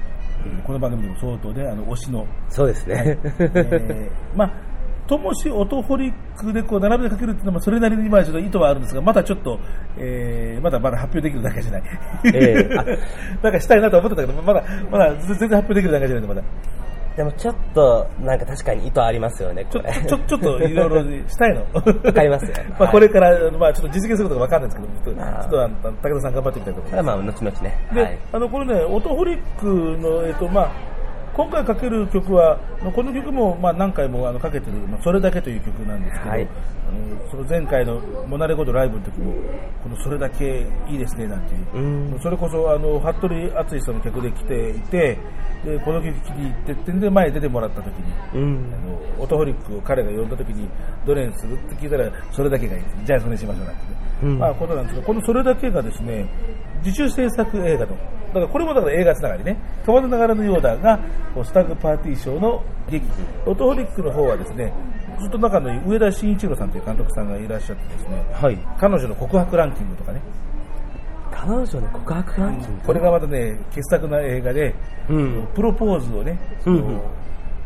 [0.65, 3.19] この番組でも相当で、あの、推しの、そうですね。
[3.39, 4.53] えーまあ、
[5.09, 9.59] ともしオトホリックでこう並べてかけるっていうのもそれなりにまあちょっと意図はあるんですが、まだちょっと、
[9.97, 11.83] えーまだまだ発表できるだけじゃない。
[12.35, 12.85] ええあ
[13.43, 16.43] なんかしたいなと思ってたけど、まだ、まだ全然発表できるだけじゃないまだ。
[17.17, 19.93] でもちょっと、なんか確かに意図ありますよね、ちょこれ。
[19.93, 21.67] ちょちょっといろいろしたいの。
[21.73, 27.79] わかりますよ まあはいこれから、まあちょっと実現することがわかんないんですけど、ちょっと、まあちょっと武田さん頑張ってみたいと思いますまあ、後々ね。
[27.93, 28.19] で、はい。
[28.33, 30.71] あのこれね、オトホリックの、えっとまあ、
[31.39, 32.59] 今回かける曲は、
[32.97, 36.43] この曲もまあ何回もあのかけてる、まあ、それだけという曲なんですけど、はい。
[36.43, 39.33] あのその前回のモナレコードライブの時も、
[39.85, 42.21] このそれだけいいですねなんていう、うん。
[42.21, 45.17] それこそあの服部敦さんの曲で来ていて、
[45.65, 48.75] でこの曲気に入ってってんで前に出てもらった時に、うん。
[48.75, 50.69] あのオトホリックを彼が呼んだ時に
[51.07, 53.89] どれにするって聞いたらそれだけがいいじゃあそれにしましょうなんてね、
[54.25, 54.39] うん。
[54.41, 56.27] まあことなんですがこのそれだけがですね
[56.85, 60.99] 自主制作映画とだからこれもだから映画つながりね川の流れのようだが
[61.43, 63.07] スタッグパーティー賞の劇
[63.47, 64.73] オトホリックの方はですね
[65.19, 68.59] ずっと仲のいい上田慎一郎さんという監督さんがいらっしゃってですねはい。
[68.79, 70.21] 彼女の告白ランキングとかね
[71.31, 72.85] 彼女の告白ランキング？
[72.85, 74.75] これがまたね傑作な映画で、
[75.09, 75.49] うん。
[75.55, 77.01] プロポーズをね、うんうん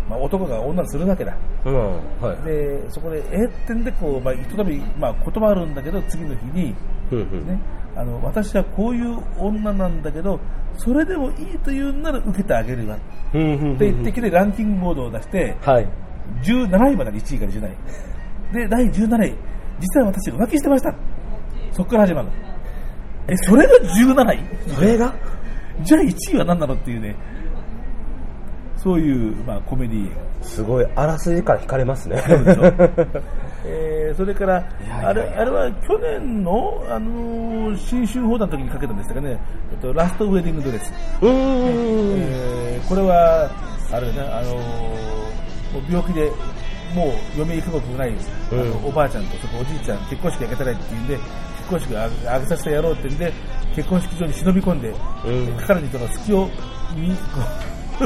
[0.09, 1.77] まあ、男が女にするわけだうん。
[2.20, 2.44] はい。
[2.44, 6.75] でそこでえーってんでこう、まあ、ひとたび、まあ、断るんだけど次の日に、
[7.11, 7.46] うんうん。
[7.46, 7.59] ね、
[7.95, 10.41] あの私はこういう女なんだけど
[10.79, 12.99] それでもいいと言うんなら受けてあげるわっ。
[13.33, 15.89] て言ってきてランキングボードを出してはい。
[16.43, 17.69] 17位まで1位から17
[18.53, 18.55] 位。
[18.55, 19.35] で第17位。
[19.81, 20.95] 実は私浮気してました。
[21.73, 22.33] そこから始まるの。
[23.29, 24.41] えそれが17位？
[24.75, 25.15] それが？
[25.83, 27.17] じゃあ1位は何なのっていうね。
[28.77, 30.11] そういう、まあ、コメディ
[30.43, 32.17] すごい、あらすじから惹かれますね。
[33.64, 34.68] えーそれから
[35.03, 39.38] あれあれは去年の、あのー新春放談の時にかけたんですがね、
[39.72, 41.33] えっと、ラストウェディングドレス、うーん。
[42.18, 43.48] えーこれは
[43.92, 45.22] あれね、あのー
[45.72, 46.31] もう病気で
[46.94, 48.85] もう嫁行くことない、うん。
[48.85, 53.33] おばあちゃんとそこおじいちゃん結婚式挙げたらいって言うんで結婚式を挙げさせてやろうって言うんで
[53.75, 55.57] 結婚式場に忍び込んで、うん。
[55.66, 56.51] 彼女との隙を
[56.94, 57.16] 見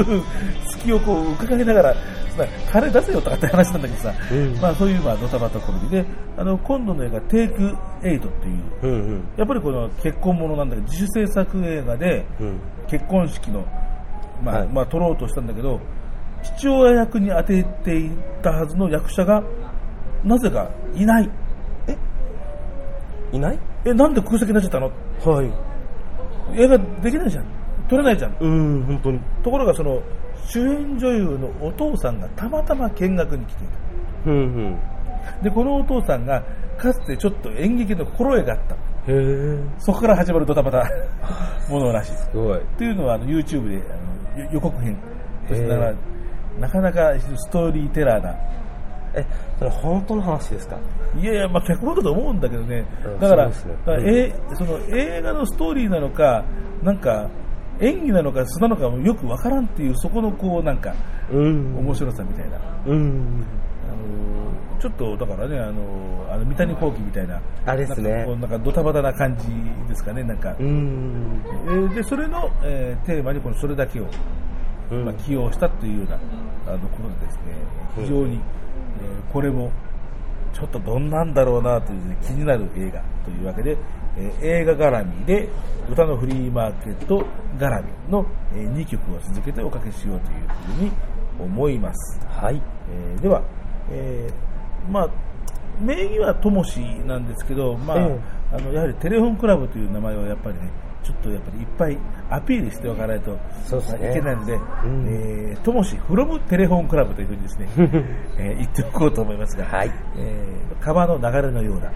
[0.67, 1.95] 隙をこう伺いながら
[2.29, 4.55] そんな金出せよとかって話なんだけどさ、うん。
[4.61, 5.89] まあ、そういうまあドタバタコメディ。
[5.89, 6.05] で
[6.37, 8.27] あの今度の映画「テイク8っていう。
[8.83, 9.23] うんうん。
[9.37, 12.59] やっぱりこの結婚ものなんだけど自主制作映画でうん。
[12.87, 13.65] 結婚式の、
[14.43, 14.67] まあはい。
[14.69, 15.79] まあ、撮ろうとしたんだけど
[16.43, 19.43] 父親役に当てていたはずの役者が
[20.23, 21.29] なぜかいない。
[23.33, 23.59] いない？
[23.83, 24.89] えなんで空席になっちゃったの？
[25.25, 25.51] はい。
[26.55, 27.45] 映画できないじゃん
[27.89, 28.35] 撮れないじゃん。
[28.39, 29.19] うん、本当に。
[29.43, 30.01] ところがその
[30.45, 33.67] 主演女優のお父さんがたまたま見学に来てい
[34.25, 34.37] うんう
[34.69, 34.79] ん。
[35.37, 36.43] たでこのお父さんが
[36.77, 38.75] かつてちょっと演劇の心得があった。
[38.75, 39.59] へえ。
[39.79, 40.89] そこから始まるドタバタ。
[41.69, 42.11] ものらしい。
[42.13, 42.59] すごい。
[42.59, 44.97] っていうのはあの YouTube であのよ予告編。
[45.47, 45.95] そしてへー
[46.59, 48.35] なかなかストーリーテラーな。
[49.13, 49.25] え、
[49.57, 50.77] それ本当の話ですか？
[51.19, 52.85] いやいや、まあ、脚本だと思うんだけどね。
[53.05, 56.43] うん、だからからえその映画のストーリーなのか、
[56.83, 57.29] なんか
[57.79, 60.93] 演技なのか素なのかもよくわからんっていう、そこのこうなんか
[61.31, 61.77] うん。
[61.77, 63.45] 面白さみたいな、うん。
[63.89, 68.25] あのちょっとだからね、あのあの三谷幸喜みたいな、あれですね。
[68.25, 69.47] なんかドタバタな感じ
[69.87, 71.41] ですかね、なんか、うん。
[71.45, 74.05] えーでそれの、えーテーマにこのそれだけを、
[74.91, 75.05] うん。
[75.05, 77.41] まあ、起用したというようなあのことでですね、
[77.95, 79.71] 非常に、えーこれも
[80.57, 83.77] ちょっとどんなんだろうなという、ね、気になる映画というわけで、
[84.17, 85.47] えー映画絡みで
[85.91, 87.23] 歌のフリーマーケット
[87.59, 90.91] 絡みの、え2曲を続けておかけしようというふうに
[91.39, 92.19] 思います。
[92.27, 92.59] はい。
[92.89, 93.43] えーでは、
[93.91, 95.09] えーまあ、
[95.79, 98.19] 名義はともしなんですけど、まあえ
[98.53, 100.71] あのやはりテレフォンクラブという名前をやっぱりね、
[101.03, 101.97] ちょっとやっぱりいっぱい
[102.29, 104.57] アピールしておかないとそうですねいけないので、
[105.63, 107.69] ともしフロムテレフォンクラブというふうにですね、
[108.37, 111.91] えー言っておこうと思いますが、はいえー川の流れのような、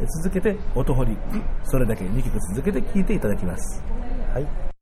[0.00, 3.82] えー続けて音ホリック、それだけ2曲続けて聴いていただきます。
[4.32, 4.73] はい。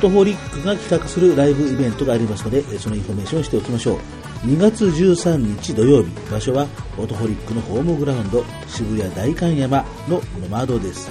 [0.00, 3.98] トホリックが企画するライブイベントがありますので、そのインフォメーションをしておきましょう。
[4.46, 11.10] 2月13日土曜日、場所はオトホリックのホームグラウンド、渋谷代官山のノマドです。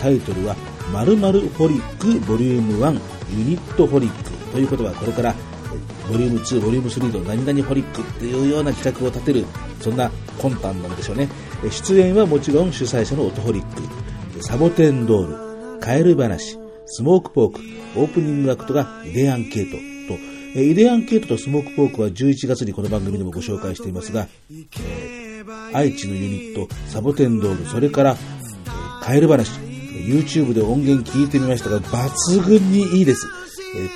[0.00, 0.54] タイトルは、
[0.92, 3.00] 〇〇ホリックボリューム1
[3.36, 5.34] ユニットホリックということは、これから
[5.74, 9.44] えボリューム2、ボリューム3と何々ホリックっていうような企画を立てる、
[9.80, 11.28] そんな魂胆なんでしょうね。
[11.70, 17.60] 出演はもちろん主催者のオトホリック、サボテンドール、カエル話、スモークポーク、
[17.98, 20.20] オープニングアクトがイデアンケートと、
[20.56, 25.24] えーイデアンケートとスモークポークは11月にこの番組でもご紹介していますが、えー
[25.72, 29.50] 愛知のユニット、サボテンドール、それから、えーカエル話、
[30.08, 33.26] YouTube で音源聞いてみましたが、抜群にいいです。
[33.76, 33.88] えー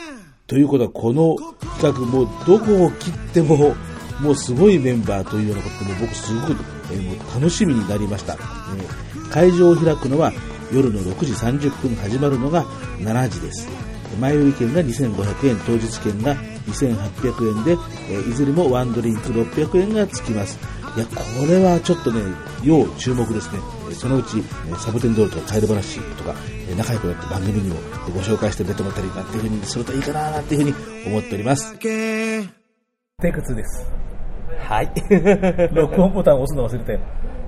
[0.47, 1.36] ということは、この
[1.80, 3.74] 企画、もどこを切っても、
[4.20, 6.57] もうすごいメンバーというようなことで、僕すごく、
[6.91, 8.34] えもう楽しみになりました。
[8.34, 10.32] えー会場を開くのは
[10.73, 12.64] 夜の6時30分始まるのが
[12.99, 13.69] 7時です。
[14.21, 16.35] 前売り券が2500円、当日券が
[16.66, 17.73] 2800円で、
[18.11, 20.59] えーいずれもワンドリンク600円がつきます。
[20.97, 21.12] いや、こ
[21.47, 22.21] れはちょっとね、
[22.62, 23.59] 要注目ですね。
[23.89, 26.35] えーそのうち、えーサボテンドールとかカエル話とか、
[26.69, 27.77] えー仲良くなって番組にも
[28.14, 30.71] ご紹介して出てもらったりなんていうふうにするといいかななんていうふう
[31.05, 31.77] に思っております。
[31.79, 32.43] け
[33.21, 33.87] テイク2です。
[34.59, 34.93] はい。
[35.75, 37.01] 録音ボタンを押すの忘れたよ。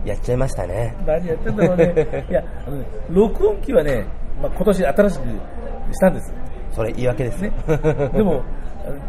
[0.04, 0.94] やっちゃいましたね。
[1.06, 2.24] 何やってんだろうね。
[2.30, 4.04] いや、あのね、録音機はね、
[4.40, 5.22] まあ、今年新しく
[5.92, 6.32] したんです。
[6.72, 7.52] それ言い訳ですね。
[8.14, 8.42] でも、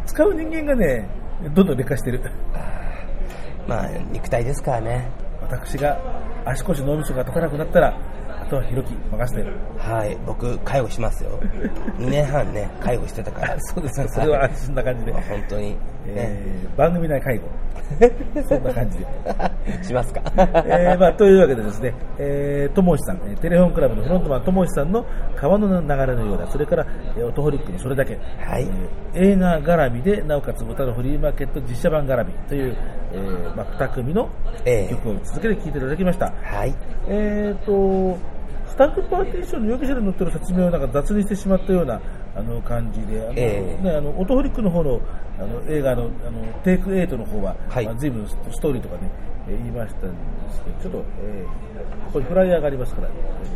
[0.06, 1.08] 使う人間がね、
[1.54, 2.22] どんどん劣化してる。
[3.68, 5.08] まあ、肉体ですからね。
[5.42, 5.98] 私が
[6.46, 7.94] 足腰脳みそが立たなくなったら、あ
[8.52, 9.56] とはひろき任せてる。
[9.78, 10.18] はい。
[10.26, 11.32] 僕、介護しますよ。
[11.98, 13.56] 2年半ね、介護してたから。
[13.62, 15.22] そうですか、それは安心な感じでまあ。
[15.24, 15.70] 本当に。
[15.72, 15.78] ね。
[16.08, 17.44] えー番組内介護。
[18.48, 19.06] そんな感じで。
[19.84, 20.22] しますか？
[20.38, 26.86] えーまあ、というわけでですね、えー、ともしさん、えーテレフォンクラブのフロントマンともしさんの川の流れのようだ、それから、
[27.18, 28.68] えーオトホリックのそれだけ、はい
[29.14, 32.76] えー映画絡みで、なおかつ歌のフリーマーケット実写版絡みという、
[33.14, 34.30] えーまあ、2組の
[34.66, 36.32] ええ曲を続けて聴いていただきました。
[36.42, 36.74] はい。
[37.10, 38.18] えーと、
[38.72, 42.02] スタッフパーティーションの容疑者で載ってる説明をなんか雑にしてしまったような
[42.36, 43.84] あの感じで、あのええ。
[43.84, 45.02] ね、あのオトホリックの方の
[45.38, 47.86] あの映画のあのテイク8の方は、はい。
[47.86, 49.12] まあ、随分ストーリーとかね、えー
[49.58, 50.18] 言いましたんで
[50.54, 51.82] すけど、ちょっと、えー
[52.12, 53.08] ここにフライヤーがありますから、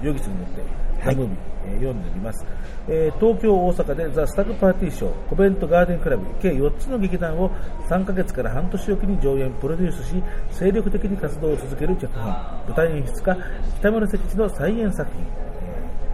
[0.01, 0.61] 容疑者に乗って、
[1.03, 2.45] ザ・ムービー、えー読んでみます、
[2.87, 7.49] えー東京、大阪でザ・スタッフパーティーショー、コベントガーデンクラブ、計4つの劇団を
[7.89, 12.31] 3ヶ月から半年おきに上演、プロデュースし、精力的に活動を続ける脚本、
[12.67, 13.37] 舞台演出家、
[13.79, 15.44] 北村関地の再演作品、えー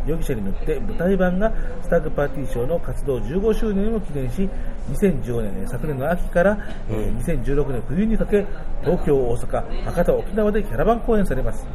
[0.05, 4.49] 容疑者に乗って舞台版がスタッグパーティーショーの活動15周年を記念し
[4.91, 6.57] 2015年昨年の秋から、
[6.89, 8.45] えー2016年冬にかけ
[8.81, 11.65] 東京、大阪、博多、沖縄でキャラバン公演されます、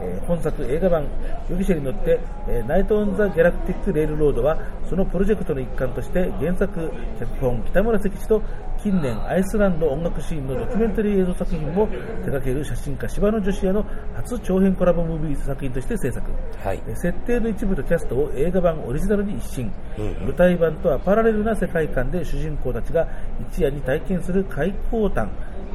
[0.00, 1.06] えー本作映画版
[1.48, 4.58] 容疑者に乗って、えーナイト・オン・ザ・ギャラクティック・レールロードは
[4.88, 8.42] そのプロジェクトの一環として原作脚本北村関地と
[8.86, 13.84] 近年アイスランド音楽シーンのドキュメンタリー映像作品を手掛ける写真家柴野女子屋の
[14.14, 16.30] 初長編コラボムービー作品として制作。
[16.62, 16.80] はい。
[16.86, 23.08] えー設定の一部とキャストを映画版オリジナルに一新、舞台版とはパラレルな世界観で主人公たちが
[23.50, 25.28] 一夜に体験する開口譚、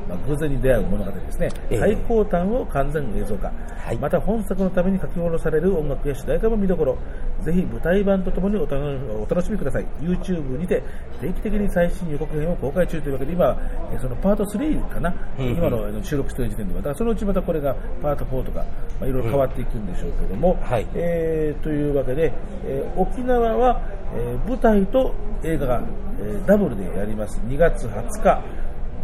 [0.10, 1.80] まあ、偶然に出会う物語ですね、ええ。
[1.80, 3.98] 開口譚を完全映像化、はい。
[3.98, 6.98] また本作のために書き下ろされる音楽や主題歌も見どころ。
[7.44, 9.86] ぜひ舞台版とともにお楽お楽しみください。
[10.02, 10.84] YouTube にて
[11.20, 13.58] 定期的に最新予告編を公開中というわけで今
[13.92, 15.52] えーそのパート3かな、うんうん。
[15.54, 16.80] 今の収録している時点では。
[16.80, 18.66] だからそのうちまたこれがパート4とか、
[19.00, 20.88] まあ、いろいろ変わっていくんでしょうけども、はい。
[20.94, 22.34] えーというわけで、
[22.66, 23.82] えー沖縄は、
[24.16, 25.14] えー舞台と
[25.44, 25.84] 映画が、
[26.20, 27.40] えーダブルでやります。
[27.48, 28.42] 2月20日、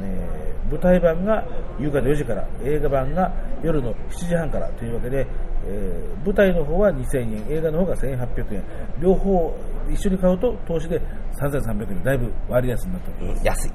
[0.01, 1.43] えー舞台版が
[1.79, 3.31] 夕方4時から映画版が
[3.63, 5.25] 夜の7時半からというわけで、
[5.65, 8.63] えー舞台の方は2000円映画の方が1800円
[9.01, 9.55] 両方
[9.89, 10.99] 一緒に買うと投資で
[11.39, 13.71] 3300円だいぶ割安になっております、うん安い。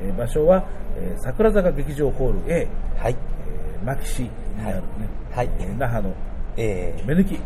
[0.00, 0.64] えー場所は、
[0.96, 3.16] えー桜坂劇場ホール A、はい。
[3.46, 4.30] えー牧師に
[4.64, 4.82] あるね、
[5.30, 6.14] はいえー那覇の
[6.56, 7.38] え目抜き、ー、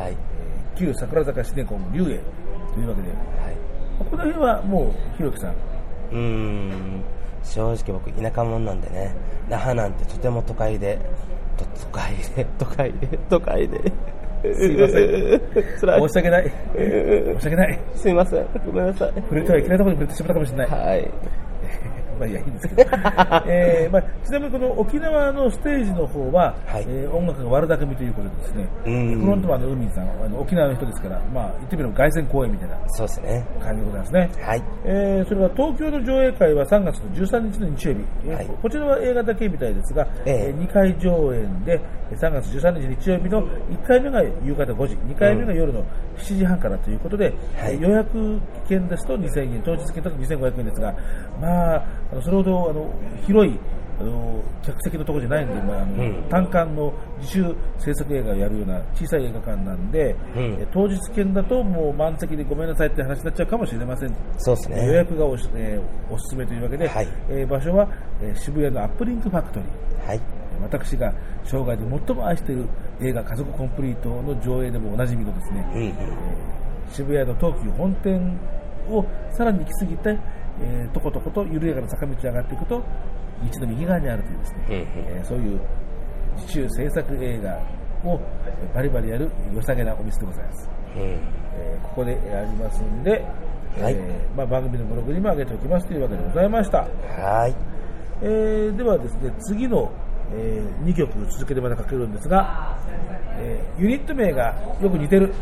[0.00, 0.12] はい。
[0.12, 3.18] えー旧桜坂シネコン龍英というわけで、はい。
[3.98, 7.02] この辺はもう、ひろきさん、うーん。
[7.42, 9.14] 正直僕、田舎者なんでね、
[9.48, 10.98] 那覇なんてとても都会で、
[11.56, 13.92] と都会で、都会で、 都会で。
[14.54, 15.40] すいません。
[15.80, 16.52] 申し訳ない。
[16.74, 17.78] 申し訳ない。
[17.94, 18.46] すいません。
[18.66, 19.12] ごめんなさい。
[19.14, 20.68] 触れてはいけないところに触れてしまったかもしれない。
[20.68, 21.10] はい。
[22.22, 22.90] まあいや、いいんですけど。
[23.46, 26.84] えーまあ、ちなみにこの沖縄のステージの方は、はい。
[26.88, 29.20] えー音楽が悪巧みということでですね、うん。
[29.20, 33.44] フロントマンの海さん、あの沖縄の人ですから、まあ言ってみれば凱旋公演みたいなそうですね。
[33.60, 34.30] 感じでございますね。
[34.40, 34.62] はい。
[34.84, 40.54] えーそれから東京の上映会は3月の13日の日曜日、えーはいこちらは映画だけみたいですが、ええ。
[40.56, 43.46] 2回上演でえー3月13日日曜日の1
[43.86, 44.94] 回目が夕方5時。
[44.96, 45.80] 2回目が夜の
[46.16, 47.24] 7時半からということで、
[47.56, 47.74] はい。
[47.74, 50.94] えー予約券ですと2000円当日券だと2500円ですが、
[51.40, 51.82] まあ、
[52.12, 52.94] あのそれほどあの
[53.26, 53.58] 広い
[54.00, 64.14] あの客席のところじゃないんで、まああのうん単館の自主制作映画をやるような小さい映画館なんで、うんえー当日券だともう満席でごめんなさいって話になっちゃうかもしれません。
[64.38, 64.86] そうですね。
[64.86, 67.88] 予約がおし、えーおすすめというわけで、はいえー場所は、
[68.22, 70.06] えー渋谷のアップリンクファクトリー。
[70.06, 70.20] はい。
[70.60, 71.12] 私が
[71.44, 72.68] 生涯で最も愛している
[73.00, 75.92] 映画「家族コンプリート」の上映でもおなじみのですね、うんうん。
[76.92, 78.38] 渋谷の東急本店
[78.88, 80.18] をさらに行き過ぎて、
[80.62, 82.84] えーとことこと緩やかな坂道を上がっていくと道
[83.60, 85.60] の右側にあるというですね、えーそういう
[86.36, 87.54] 自主制作映画
[88.04, 90.70] をえーバリバリやる良さげなお店でございます。
[90.96, 91.02] うん。
[91.02, 93.10] えーここでありますんで、
[93.80, 96.78] はいえーまあ、番組のブログにも上げておきますというわけでございました。
[96.78, 97.54] はい。
[98.22, 99.90] えーではですね、次の、
[100.34, 102.78] え2曲続けてまたかけるんですが、
[103.38, 105.32] えーユニット名がよく似てる。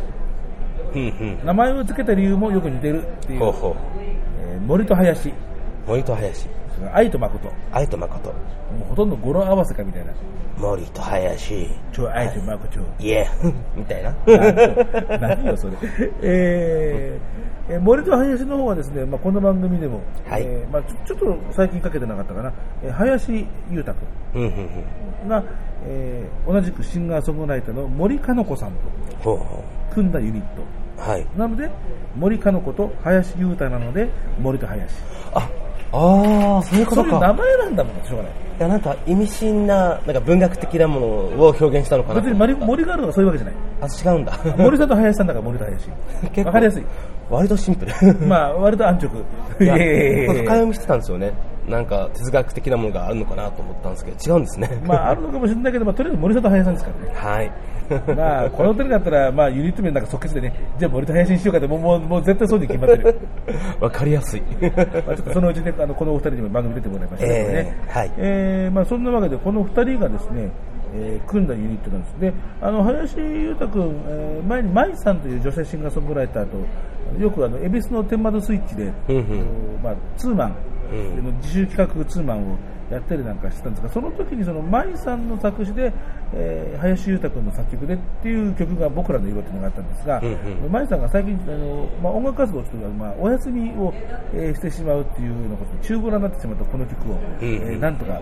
[1.45, 3.75] 名前を付けた理由もよく似てるっていう、ほうほう。
[4.01, 4.20] えー
[4.67, 5.33] 森と林、
[5.87, 6.49] 森と林。
[6.93, 7.47] 愛と誠。
[7.49, 8.31] も愛と誠。
[8.31, 8.35] う
[8.89, 10.13] ほとんど語呂合わせかみたいな。
[10.59, 11.69] 森と林。
[11.93, 12.81] 超愛と誠。
[12.99, 14.15] イエーみたいな。
[15.19, 15.75] 何よそれ、
[16.23, 17.21] えー
[17.73, 22.53] えー森と林の方はですね、まあ、この番組でも、はいえーまあ、ちょちょっと最近かけてなかったかな、
[22.83, 23.95] えー林裕太
[24.35, 24.69] うんうんうん。
[25.21, 25.45] 君が、
[25.87, 28.77] えー同じくシンガーソングライターの森かの子さんと
[29.23, 30.65] ほうほ組んだユニットう。
[31.01, 31.27] はい。
[31.37, 31.71] なので
[32.17, 34.95] 森かの子と林裕太なので森と林
[35.35, 35.49] あ、
[35.93, 37.11] ああ、そういうことか。
[37.11, 44.39] そういう名前なんだもんしょうがないいや、なんか意味深な、なんか文学的なものを表現したのかなと別に森森があるのがそういうわけじゃないあ、違うんだ。
[44.59, 45.89] 森さんと林さんだから森と林
[46.33, 46.85] 結構わかりやすい
[47.31, 47.93] 割とシンプル。
[48.27, 49.11] まあ割と安直
[49.59, 51.33] 深読みしてたんですよね。
[51.69, 54.83] なんか哲学的なものがあるのかなと思ったんですけど、違うんですね。
[54.85, 57.53] まああるのかもしれないけど、まあ、とりあえず森さんと林さんですからねはい。
[58.17, 63.19] まあ、この二人だったら、まあ、ユニット名なんか即決でね、じゃあ森と林にしようかって、もう、もう、もう絶対そうに決まってる。
[63.81, 64.43] わかりやすい。
[64.63, 67.45] まあ、ちょっとそのうちね、あの、このお二人にも番組出てもらいましたけどね。
[67.55, 70.51] ええはいえーまあ、そんなわけで、この二人がですね、
[70.95, 72.21] えー組んだユニットなんです。
[72.21, 76.57] で、あの、林裕太君、えー前に舞さんという女性シンガーソングライターと、
[77.19, 79.25] よくあの、恵比寿の天窓スイッチで、うんうん
[79.83, 80.55] まあ、ツーマン、
[80.93, 82.57] うん自主企画ツーマンを
[82.91, 85.93] やったりなんかしてたんですが、その時にその舞さんの作詞で、
[86.35, 90.27] えー林裕太君の作曲でっていう曲が僕らの色っていうのがあったんですが、うん
[90.65, 93.93] うん舞さんが最近あの、まあ、音楽活動をちょっと、まあ、お休みを、
[94.35, 98.21] えーしてしまうっていうようなことで、中古になってしまったこの曲を、うんうんえーなんとか、や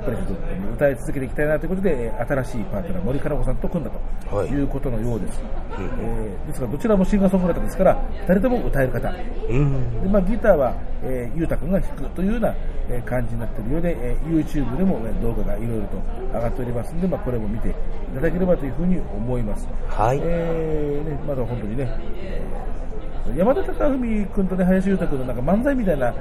[0.00, 0.34] っぱりちょっと
[0.74, 3.90] 歌い続けていきたいなということで、えー新しいパートナー、森かな子さんと組んだ
[4.30, 5.42] とはいいうことのようです。
[5.78, 9.12] うんえーですから、どちらもシンガーソングライターですから、誰とも歌える方。
[9.48, 10.02] うん。
[10.02, 12.54] でまあ、ギターは、えー、ゆうたくんが弾くというような、
[12.88, 17.72] えー感じになっているようで、えー YouTube でも、えー動画がいろいろと上がっておりますので、まあ、これも見てい
[18.14, 19.68] ただければというふうに思います。
[19.88, 20.20] はい。
[20.22, 22.64] えーね、まだ本当にね、えー
[23.36, 26.14] 山田孝文君とね、林裕太君のなんか漫才みたいな、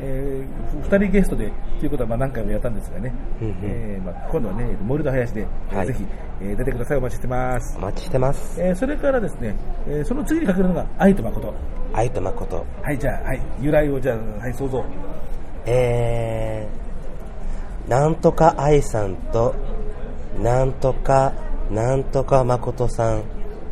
[0.00, 6.04] えー、二人ゲストでということはまあ何回もやったんですがね、うんうんえーまあ、今度はね、森と林で、えーはいぜひ、
[6.42, 6.98] えー出てください。
[6.98, 7.80] お待ちしてますお。
[7.80, 8.60] 待ちしてます。
[8.60, 11.54] えーそれからですね、えーその次にかけるのが愛と誠。
[11.92, 12.66] 愛と誠。
[12.82, 14.84] はい、じゃあ、はい、由来をじゃあ、はい、想像。
[15.66, 19.54] えー、なんとか愛さんと、
[20.42, 21.32] なんとか、
[21.70, 23.22] なんとか誠さん、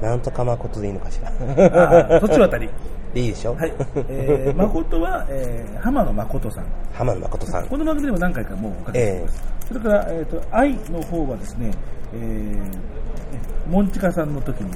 [0.01, 2.21] なんとか誠でいいのかしら。
[2.21, 2.69] そっちのあたり。
[3.15, 3.55] でいいでしょ？
[3.55, 3.73] はい。
[4.09, 6.65] えー、 誠は、えー、浜野誠さん。
[6.93, 7.67] 浜野誠さん。
[7.69, 9.43] この番組でも何回かもうおかけします。
[9.69, 11.71] それから、えっ、と、愛の方はですね、
[12.13, 14.71] えー、モンチカさんの時に、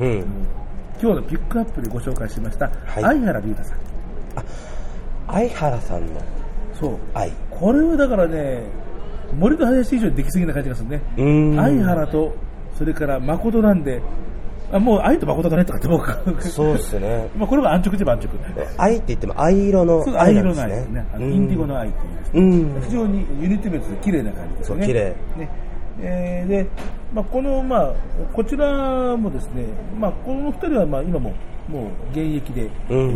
[0.00, 0.24] うん。
[1.00, 3.78] 今日のピックアップでご紹介しました、はい相原龍太さん。
[5.28, 6.06] 相原さんの
[6.74, 6.96] そう。
[7.14, 7.32] 愛。
[7.50, 8.62] これはだからね、
[9.38, 11.00] 森と林以上にできすぎな感じがするね。
[11.56, 12.34] 相原と、
[12.76, 14.00] それから誠なんで、
[14.70, 17.28] あもう愛と誠だねとかってもうそうですね。
[17.36, 18.66] まあこれは安直っちゃ安直。
[18.76, 21.00] 愛って言っても藍色のそう愛なん藍色の愛ですね。。
[21.02, 22.86] ですねインディゴの愛っていうです。
[22.88, 24.84] 非常にユニット名として綺麗な感じですよね。
[24.84, 25.48] そう綺麗ね
[26.00, 26.66] えーで、
[27.12, 27.92] まあ、この、まあ、
[28.32, 29.64] こちらもですね、
[29.98, 31.32] まあ、この二人は、まあ、今も、
[31.68, 33.14] もう現役で、うん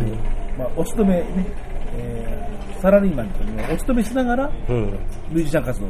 [0.57, 1.25] まあ、お勤め、ね、
[1.97, 2.43] えー
[2.83, 4.99] サラリーマンというのをお勤めしながら、うん。
[5.31, 5.89] ミュージシャン活動を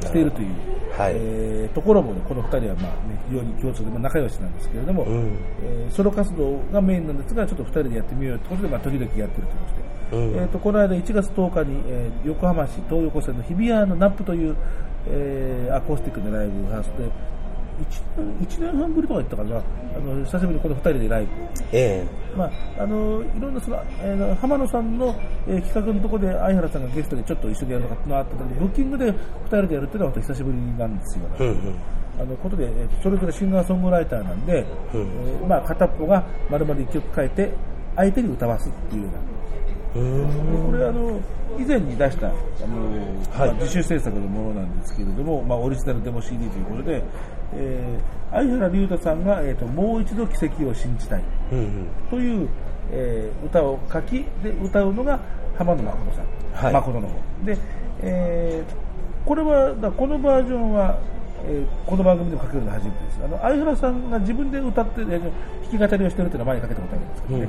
[0.00, 0.48] しているという、
[0.96, 1.12] はい。
[1.16, 5.38] えーところも、ね、この2人は、まあね、非常に共通で、まあ、仲良しなんですけれども、うん。
[5.62, 9.46] えーソロ活動がメインなんですが、ちょっと2人でやってみようということで、まあ、時々やってるというこ
[10.10, 10.42] とで、うん。
[10.42, 14.56] えー、とこの間1月10日に、えー横浜市東横線の日吉のナップという、
[15.08, 17.04] えーアコースティックなライブハウスで、
[17.78, 21.30] 1, 1年半ぶりとか言ったかな、あの久しぶりにこの2人でライブ。
[21.72, 22.06] え
[22.36, 22.50] まあ、
[22.82, 25.14] あのいろんなその、えー浜野さんの、
[25.46, 29.14] えー企画のところで相原さんがゲストでちょっと一緒にやるのかっていうのがあったのでブッキングで2
[29.46, 31.74] 人でやるっていうのは久しぶりなんですよ、えうんうん。
[32.20, 37.52] あのことで、えーそれぞれシンガーソングライターなんで、うんえーまあ、片っぽが丸々1曲書いて
[37.96, 39.18] 相手に歌わすっていうような。
[39.94, 41.18] これあの
[41.58, 42.36] 以前に出したあの、
[43.32, 47.02] はいまあ自主制作のものなんですけれども、まあ、オリジナルデモ CD ということで、
[47.54, 51.68] えー相原龍太さんが、えーと「もう一度奇跡を信じたい」うんうん。
[52.10, 52.48] という、
[52.92, 55.18] えー歌を書きで歌うのが
[55.56, 56.22] 浜野誠さ
[56.62, 56.72] ん、はい。
[56.74, 57.14] 誠の方。
[57.44, 57.56] で、
[58.02, 58.88] えー
[59.26, 60.98] これはだこのバージョンは、
[61.44, 63.20] えーこの番組でもかけるの初めてです。
[63.24, 65.32] あの相原さんが自分で歌って、えー
[65.68, 67.48] 弾き語りをしてるっていうのは前にかけたことあるんですけどね、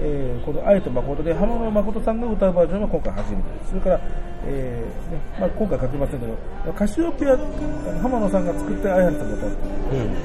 [0.00, 3.68] えーこの「愛と誠」で浜野誠さんが歌うバージョンは今回初めてです。
[3.70, 4.00] それから、
[4.46, 7.36] えーねまあ、今回書きませんけどカシオペア
[8.02, 9.56] 浜野さんが作って相原さんが歌ううん。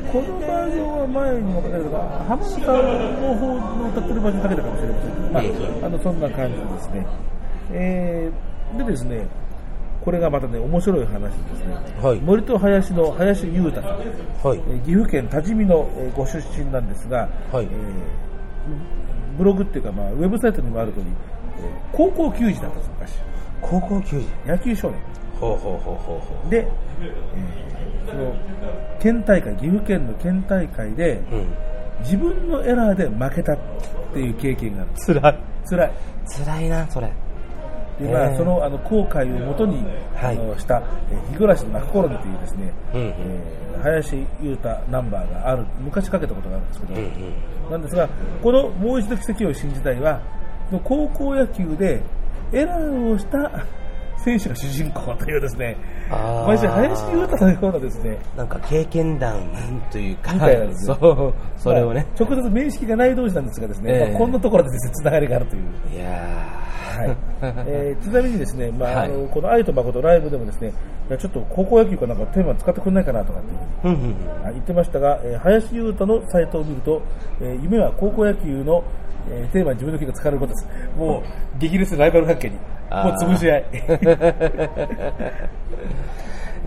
[0.09, 1.97] このバージョンは前にもかけたけど、
[2.27, 5.51] 浜田さんの方の歌ってるバージョンかけたかもしれません。
[5.51, 7.05] けど、まあ、あのそんな感じですね。
[7.71, 9.27] えー、でですね、
[10.05, 11.75] これがまたね、面白い話ですね。
[12.01, 13.97] はい森と林の林優太さん、
[14.47, 14.61] はい。
[14.69, 17.69] えー岐阜県多治見の、えーご出身なんですが、はいえー
[19.37, 21.05] ブログっていうか、まあ、ウェブサイトにもある通り、
[21.57, 23.13] えー高校球児だったんです、昔。
[23.61, 24.27] 高校球児。
[24.45, 24.99] 野球少年。
[25.39, 28.35] ほうほうほうほうほで、えーその
[28.99, 31.35] 県大会、岐阜県の県大会で、う。
[31.35, 31.45] うん。
[32.01, 33.57] 自分のエラーで負けたっ
[34.13, 34.91] ていう経験がある。
[34.95, 35.39] つらい。
[35.67, 35.91] 辛い。
[36.45, 37.11] 辛いな、それ。
[37.99, 38.37] で、まあ、えー。
[38.37, 39.85] その、あの、後悔をもとに、
[40.15, 40.37] はい。
[40.37, 40.81] あの、した、
[41.11, 43.07] えー日暮らしの中頃にというですね、うんうん。
[43.07, 47.05] えー林優太ナンバーがある、昔かけたことがあるんですけど、うん
[47.65, 47.71] うん。
[47.71, 48.09] なんですが、
[48.41, 50.19] このもう一度奇跡を信じたいは、
[50.69, 52.01] その高校野球で
[52.51, 53.51] エラーをした
[54.17, 55.77] 選手が主人公というですね、
[56.09, 59.39] 林優太のようなですね、なんか経験談
[59.91, 60.31] というか、
[60.85, 62.05] そう、それをね。
[62.19, 64.11] まあ直接面識がない同士なんですがですね、ええ。
[64.11, 65.63] まあこんなところでですね、つながりがあるという。
[65.95, 66.05] いや
[66.97, 67.17] はい。
[67.67, 69.09] えーちなみにですね、まあはい。
[69.09, 70.71] あのこの愛と誠ライブでもですね、
[71.17, 73.89] ちょっと高校野球かなんかテーマ使ってくれないかなとかってい
[74.53, 77.01] 言ってましたが、えー林優太のサイトを見ると、
[77.41, 78.83] えー夢は高校野球の、
[79.29, 80.67] えーテーマに自分の曲が使われることです。
[80.97, 81.21] もう、
[81.59, 82.57] 激烈なライバル関係に、
[82.91, 83.65] もう潰し合い。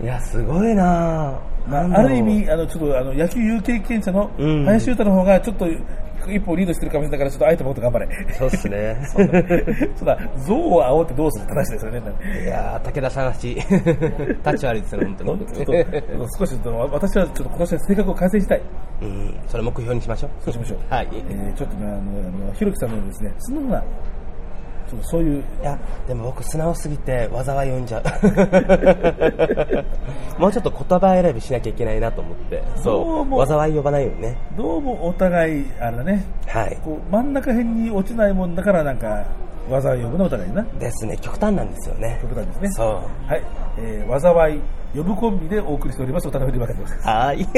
[0.03, 5.67] いや、すごいなまあ、る意味、あの、ちょっと、あの、野球有経験者のうん林優太の方が、ちょっと、
[6.27, 8.07] 一歩リードしてるかもしれないから、ちょっと愛と誠頑張れ。
[8.33, 8.97] そうっすね。
[9.95, 12.01] そうだ、象を煽ってどうするって話ですよね。
[12.43, 13.55] いやー、武田さんち、
[14.45, 15.65] 立ち悪いですね、本当ちょっに。
[15.65, 16.59] と少し
[16.91, 18.61] 私はちょっと今年は性格を改善したい。
[19.01, 20.29] うん、それ目標にしましょう。
[20.41, 20.79] そうしましょう。
[20.89, 21.07] はい。
[21.13, 21.97] えーちょっとね、あの、あ
[22.47, 23.83] のひろきさんのようにですね、素直な、
[24.89, 25.77] ちょっとそういう、いや、
[26.07, 28.03] でも僕素直すぎて災い呼んじゃう。
[30.41, 32.63] もうちょっと言葉選びしなきゃいけないなと思って。
[32.77, 33.47] そもう。
[33.47, 34.35] 災い呼ばないよね。
[34.57, 36.77] どうもお互い、あれだね、はい。
[36.83, 39.25] こう真ん中辺に落ちないもんだから、なんか、
[39.69, 40.63] 技を呼ぶな、お互いにな？
[40.63, 42.19] ですね、極端なんですよね。
[42.21, 42.71] 極端ですね。
[42.71, 42.87] そう。
[43.27, 43.43] はい。
[43.77, 44.61] えー、災い、
[44.95, 46.27] 呼ぶコンビでお送りしております。
[46.27, 47.37] お楽しみに任せてください。
[47.37, 47.49] はい。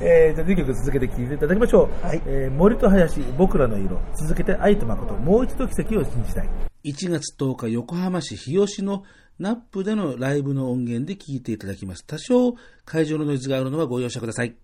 [0.00, 2.06] えー、じゃあ2曲続けて聴いていただきましょう。
[2.06, 4.00] はいえー森と林、僕らの色。
[4.14, 6.48] 続けて愛と誠、もう一度奇跡を信じたい。
[6.84, 9.04] 1月10日、横浜市日吉の
[9.38, 12.04] ナップでのライブの音源で聴いていただきます。
[12.04, 12.54] 多少
[12.84, 14.54] 会場のノイズがあるのはご容赦ください。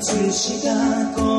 [0.00, 1.37] つした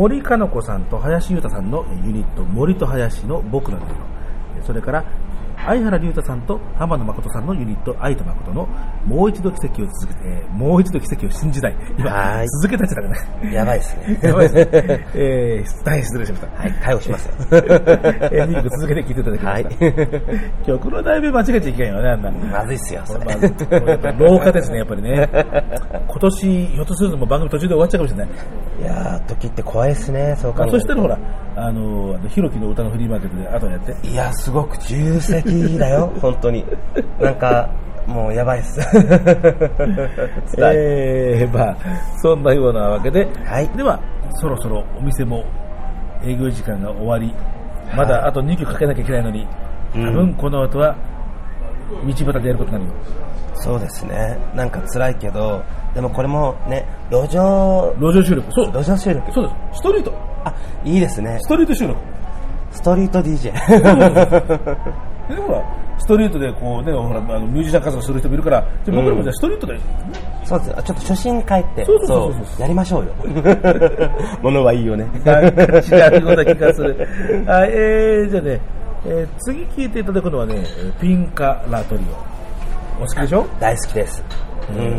[0.00, 3.96] 森かの子さんと林裕太さんのユニット森と林の僕なんだよ。
[4.64, 5.04] それから
[5.66, 8.66] 相原龍太さんと浜野誠さんのユニット愛と誠の
[9.06, 14.20] もう一度奇跡を続けて、えーもう一度奇跡を信じたい今はい続けたっちゃったかねやばいですね。
[14.22, 17.34] やばいですね、 えー、大変失礼しましたはい、逮捕しますよ。
[17.50, 19.94] えー、ミルク続けて聞いていただきまはした、い。
[20.66, 23.24] 曲の題名間違えちゃいけないよねあんなまずいっすよ、それ。
[23.24, 23.54] まず
[24.18, 25.28] 廊下ですね、やっぱりね。
[25.32, 28.28] 今年、ひょっとするともう番組途中で終わっちゃうかもしれない。
[28.80, 31.18] いやー、時って怖いですね、そう考えるとそしたらほら、
[31.56, 34.08] あの、あのひろきの歌のフリーマーケットで後やって。
[34.08, 36.64] いや、すごく重責だよ、 本当に。
[37.20, 37.68] なんか、
[38.06, 38.80] もうやばいっす。
[40.58, 41.76] えー、まあ、
[42.22, 44.00] そんなようなわけで、はいでは、
[44.34, 45.44] そろそろお店も
[46.24, 47.34] 営業時間が終わり、
[47.96, 49.46] まだあと2曲かけなきゃいけないのに、
[49.94, 50.94] うん多分この後は、
[52.04, 52.92] 道端でやることになるよ。
[53.54, 54.38] そうですね。
[54.54, 55.62] なんか辛いけど、
[55.94, 58.50] でもこれもね、路上、路上収録。
[58.52, 58.66] そう。
[58.72, 59.32] 路上収録。
[59.32, 59.78] そうです。
[59.78, 60.12] ストリート。
[60.44, 61.48] あ、いいですねス。
[61.48, 62.00] トリート収録。
[62.70, 63.52] ストリート DJ。
[65.30, 65.64] でほら、
[65.98, 69.80] ストリートでこうね、ほら、あのミュージシャン活動する人もいるから、じゃあ僕らもじゃあストリートで、
[70.44, 70.70] そうです。
[70.70, 73.14] ちょっと初心に帰って、そうそうそうそうやりましょうよ。
[74.42, 75.06] ものはいいよね。
[75.24, 76.96] なんか違うような気がする。
[77.46, 78.60] はい、えー、じゃあね、
[79.06, 82.39] えー次聴いていただくのはね、えーピンカラトリオ。
[83.00, 83.46] お好きでしょ？
[83.58, 84.22] 大好きです。
[84.70, 84.90] うねん。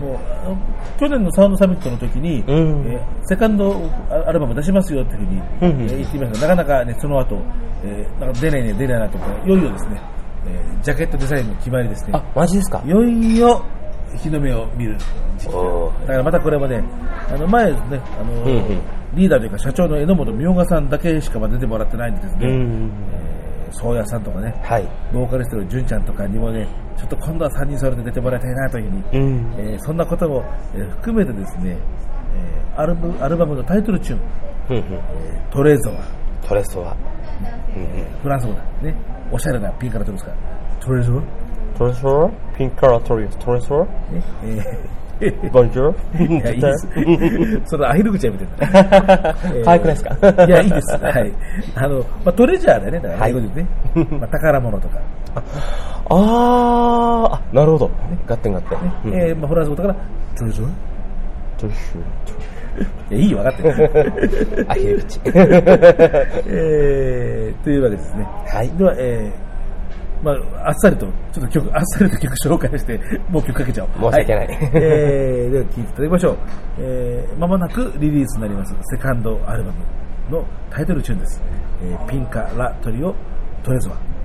[0.00, 2.86] もう去年のサウンドサミットの時に、うん。
[2.92, 3.74] えーセカンド
[4.10, 5.86] アアルバム出しますよっていうふうに、うんうん。
[5.86, 6.48] えー言ってみました。
[6.48, 7.36] がなかなかね、その後、
[7.84, 10.00] えーなんか出ないね、出ないなとか、いよいよですね、
[10.46, 12.10] えージャケットデザインの決まりですね。
[12.14, 12.82] あ、、マジですか？
[12.84, 13.64] いよいよ
[14.16, 14.96] 日の目を見る
[15.38, 16.06] 時期だ。
[16.06, 16.82] からまたこれもね、
[17.28, 17.78] あの前ね、
[18.20, 18.80] あのうんうん。
[19.14, 22.90] リーダーというか社長の榎本明賀さんだけしか出てもらってないんでですね、うん。
[23.12, 23.25] えー、
[23.72, 24.88] 宗谷さんとかね、はい。
[25.12, 29.54] ボーカリストの純ちゃんとかにもね、ちょっと今度は3人それで出てもらいたいなというふうに、うん。
[29.58, 30.44] えーそんなことも、
[30.74, 31.76] えー含めてですね、
[32.34, 34.22] えーアルバムアルバムのタイトルチューン、
[34.70, 34.82] うんうん。
[34.94, 35.96] えートレゾワ、
[36.46, 36.96] トレソは。
[37.74, 38.06] うんうん。
[38.22, 38.94] フランス語だね、
[39.30, 40.30] おしゃれなピンからトルですか？
[40.30, 40.36] ら、
[40.80, 41.26] トレゾワ、ね
[41.78, 43.86] トレソピンカラトリオス、トレソ
[44.44, 44.95] えー
[45.52, 45.94] ボンジュ
[46.28, 46.88] いや、いいです。
[47.66, 49.62] そのアヒル口はやめてください。
[49.64, 50.44] 可愛くないですか？
[50.46, 50.96] いや、いいです。
[50.98, 51.32] はい。
[51.74, 52.98] あの、まあ、トレジャーだよね。
[53.00, 53.66] だから、はい英語でね。
[54.20, 54.98] まあ、宝物とか。
[56.08, 57.90] あーあ、なるほど。
[58.26, 59.10] ガッテンガッテン。
[59.12, 59.96] うんえーまあ、フランス語だから、
[60.38, 60.68] トレジャー
[61.58, 62.00] トゥシュ
[63.10, 64.66] いやいいよ、分かってる。
[64.68, 65.20] アヒル口
[66.46, 68.26] えー、というわけですね。
[68.46, 69.45] はいでは、えー、
[70.26, 72.98] まあ、あっさりと、ちょっと曲、あっさりと曲紹介して、
[73.30, 73.90] もう曲かけちゃおう。
[74.10, 76.36] 申し訳ないはえー、では聴いていただきましょう。
[76.80, 79.78] えー、まもなくリリースになります、セカンドアルバム
[80.38, 81.40] のタイトルチューンです。
[81.84, 83.14] えー、ピンカ・ラ・トリオ・
[83.62, 84.15] トレゾワ。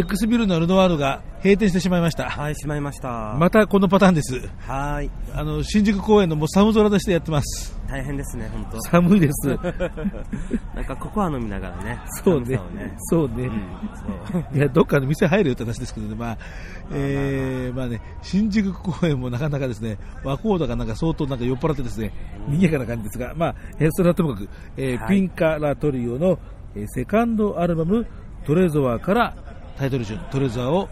[0.00, 2.30] ビックスビルのルノワールが閉店してしまいました。
[2.30, 3.36] はい、しまいました。
[3.38, 4.48] またこのパターンです。
[4.60, 5.10] はーい。
[5.34, 7.78] あの、新宿公園のもう寒空でしてやってます。
[7.86, 8.80] 大変ですね、本当。
[8.80, 9.48] 寒いです。
[10.74, 12.00] なんかココア飲みながらね。
[12.24, 12.94] そうねね。
[12.96, 13.44] そうね。
[13.44, 13.50] うん
[14.32, 16.38] そう いや、どっかの店入るよって話ですけどね、まあ、
[16.92, 22.10] えー、まあね、新宿公園もなかなかですね、和コードがなんか相当なんか酔っ払ってですね、
[22.48, 24.48] 賑やかな感じですが、まあ、えーそれはともかく、
[24.78, 26.38] えーはいピンカ・ラトリオの、
[26.74, 28.06] えーセカンドアルバム、
[28.46, 30.88] トレゾワからタイトル順、トレゾワを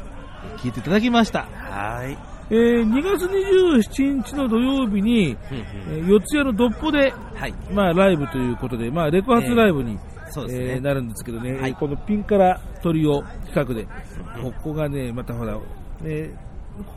[0.62, 1.40] 聴いていただきました。
[1.40, 2.18] はーい。
[2.50, 7.54] えー2月27日の土曜日に、えー四谷のドッポで、はい。
[7.72, 9.98] まあ、ライブということで、まあ、レコ発ライブに、
[10.30, 13.86] そうですねえーなるんですけどね、はいこのピンカラトリオ企画で、
[14.42, 15.54] ここがね、またほら、
[16.00, 16.30] ね、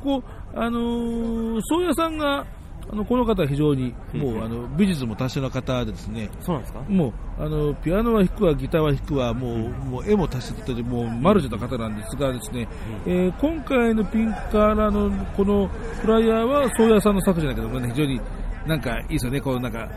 [0.03, 0.23] ここ、
[0.53, 2.45] あのー、宗谷さんが、
[2.89, 6.81] あのこの方は非常に、もう、あの美術も達者な方でですね、そうなんですか？
[6.89, 7.13] もう
[7.43, 12.67] あのピアノは弾くわ、ギターは弾くわ、もう,、もう絵も達者で、もうマルチな方なんですがですね、
[13.05, 15.67] えー今回のピンカラのこの
[16.01, 18.19] フライヤーは宗谷さんの作品だけども、ね、非常に
[18.67, 19.87] なんかいいですよね、こうなんか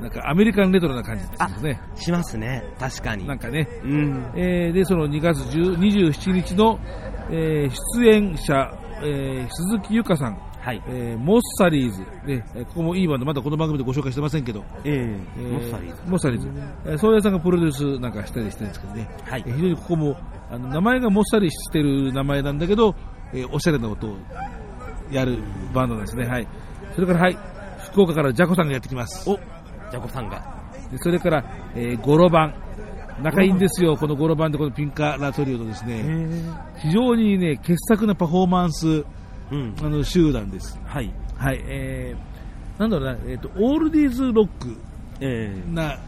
[0.00, 1.80] なんかアメリカンレトロな感じですね。
[1.94, 2.64] しますね。
[2.78, 3.26] 確かに。
[3.28, 4.24] なんかね、うん。
[4.34, 6.80] えーでその2月10 27日の、
[7.30, 7.70] えー
[8.00, 8.72] 出演者、
[9.02, 10.82] えー鈴木由香さん、はい。
[10.88, 14.90] えーモッサリーズ、ね、えーここもいいバンド、まだこの番組でご紹介してませんけど、え
[15.36, 16.02] えーえモッサリーズ。
[16.06, 16.48] モッサリーズ。
[16.86, 20.16] えー宗谷さんがプロデュースなんかしたりしてるんですけどね、はいえー非常にここも
[20.50, 22.94] あの名前がもっさりしてる名前なんだけど、
[23.32, 24.16] えーおしゃれな音を
[25.10, 25.38] やる
[25.72, 26.26] バンドなんですね。
[26.26, 26.48] はい。
[26.94, 27.38] それから、はい、
[27.92, 29.28] 福岡からジャコさんがやってきます。
[29.30, 29.36] お
[29.90, 30.60] ジャコさんが。
[30.90, 31.44] でそれから、
[31.74, 32.54] えー、ゴロバン。
[33.22, 36.02] 仲いいんですよ、このゴロバンでこのピンカラトリオとですね、
[36.78, 39.04] 非常にね、傑作なパフォーマンス、
[39.50, 39.74] うん。
[39.80, 40.78] あの、集団です。
[40.84, 41.12] はい。
[41.36, 44.76] はい、えー、なんだろうな、えっ、と、オールディーズロック
[45.20, 45.98] ええな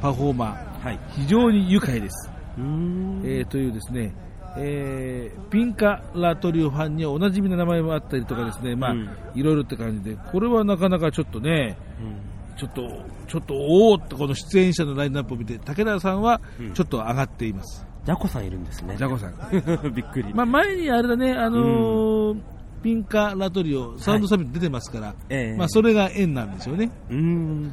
[0.00, 1.00] パフォーマー、はい。
[1.10, 2.30] 非常に愉快です。
[2.58, 3.22] うーん。
[3.24, 4.12] えーというですね、
[4.56, 12.82] えーピンカラトリオファンにはおなじみの名前もあったりとかですね、まあ、うんいろいろって感じで、これはなかなかちょっとね、うんちょっと、
[13.28, 17.86] ちょっと、おおってこの出演者のラインナップを見て、武田さんはうんちょっと上がっています。
[18.04, 18.96] ジャコさんいるんですね。
[18.96, 19.34] ジャコさん。
[19.94, 20.34] びっくり。
[20.34, 22.40] まあ、前にあれだね、あのー
[22.82, 26.90] ピンカラトリオ、サウンドサミット出てますから、ええまあ、それが縁なんですよね。
[27.10, 27.72] うーん。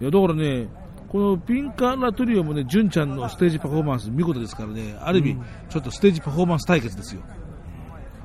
[0.00, 0.68] いや、だからね、
[1.08, 5.36] このピンカラトリオもね、純ちゃんのステージパフォーマンス見事ですからね、ある意味、
[5.70, 7.22] ちょっとステージパフォーマンス対決ですよ。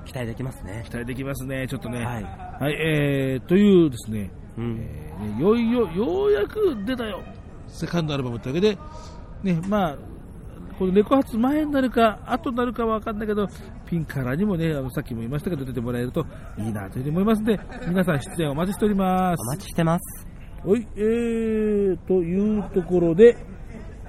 [0.05, 0.93] 期待できますね期。
[0.93, 2.05] 待できますね、ちょっとね。
[2.05, 2.23] はい。
[2.23, 4.77] はい、えー、というですね、うん。
[4.79, 5.03] えー
[5.37, 7.21] ねよいよ、ようやく出たよ。
[7.67, 8.77] セカンドアルバムというわけで、
[9.53, 9.97] ね、まあ、
[10.77, 13.47] このレコ発前になるか、後になるかは分かんないけど、
[13.93, 16.25] ピンからにもね、あのさっきも言いましたけど、出てもらえると
[16.57, 19.41] いいなというふうに思いますので、皆さん出演お待ちしております。
[19.41, 20.27] お待ちしてます。
[20.65, 23.37] はい、えー、というところで、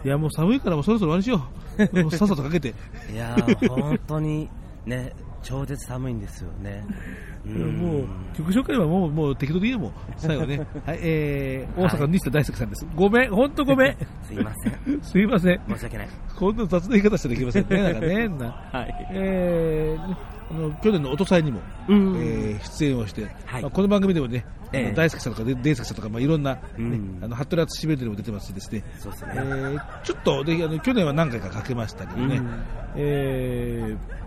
[0.04, 2.02] いや、もう寒いからもうそろそろ終わりにしよう。
[2.02, 2.74] もうさっさとかけて。
[3.12, 4.48] いやー、本当に
[4.86, 5.12] ね、
[5.44, 6.84] 超絶寒いんですよね。
[7.46, 9.92] うんもう、曲紹介はもう、もう適当でいいよ、もう。
[10.16, 10.58] 最後ね。
[10.86, 12.86] はい、えー、大阪の西田大輔さんです。
[12.96, 13.96] ごめん、ほんとごめん。
[14.22, 15.00] すいません。
[15.04, 15.60] すいません。
[15.68, 16.08] 申し訳ない。
[16.34, 18.28] こんな雑な言い方してできませんね、なんかね。
[18.28, 19.08] なはい。
[19.12, 20.16] えーね
[20.50, 32.50] あの去年の音祭にも、うんえー出演をして、はいまあ、この番組でもね、ええあの大輔さんとかでデイスケさんとか、まあ、いろんな、ねうんあの服部淳シベルでも出てますしですね、そうですねえーちょっとであの去年は何回かかけましたけどね、うん
[32.96, 34.23] えー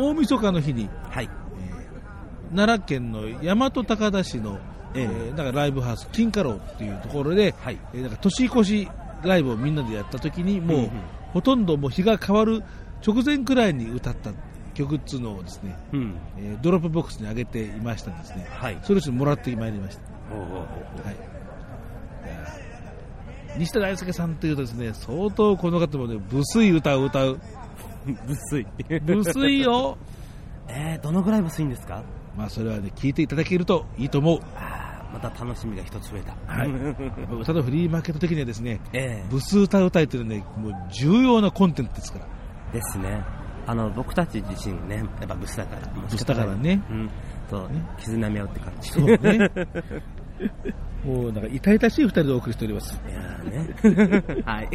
[0.00, 1.30] 大晦日の日にはい。
[2.54, 4.58] 奈良県の大和高田市の、
[4.94, 5.04] ええ。
[5.04, 7.78] えーなんかライブハウス金華楼っていうところで、はい。
[7.94, 8.88] えーなんか年越し
[9.22, 10.84] ライブをみんなでやった時にもう、うん。
[10.84, 10.90] うん
[11.32, 12.64] ほとんどもう日が変わる
[13.06, 14.32] 直前くらいに歌った
[14.74, 16.14] 曲っつうのをですね、うん。
[16.38, 18.78] えードロップボックスに上げていましたんですね、はい。
[18.82, 20.02] それをちょっともらってまいりました、
[20.34, 20.64] おうおうおうは
[21.12, 21.16] い、
[23.58, 27.40] 西田大輔さんというとですね相当この方もね無粋歌を歌う
[28.26, 28.66] 無粋。
[29.06, 29.96] 無粋よ
[30.68, 32.02] えー、どのぐらい無粋んですか？
[32.36, 34.40] まあそれはね聞いていただけるといいと思う、
[35.12, 36.34] また楽しみが一つ増えた。
[36.46, 36.68] はい、
[37.40, 42.26] 歌のフリーマーケット的にはですねええブス歌うたいというのはねもう重要なコンテンツですから
[42.72, 43.22] ですね。
[43.66, 45.82] あの、僕たち自身ね、やっぱブスだから。
[46.10, 47.10] ブスだからねうん。
[47.50, 48.90] そう、絆み合うって感じ。
[48.90, 49.50] そうね
[51.04, 54.42] もうなんか痛々しい二人でお送りしておりますいやーね。
[54.44, 54.68] はい。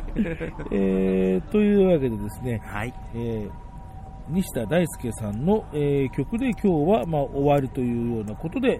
[0.71, 2.93] えー、というわけでですね、はい。
[3.13, 3.65] えー
[4.27, 8.79] 西田大輔さんの、えー曲で今日は、まあ、終わりというようなことで、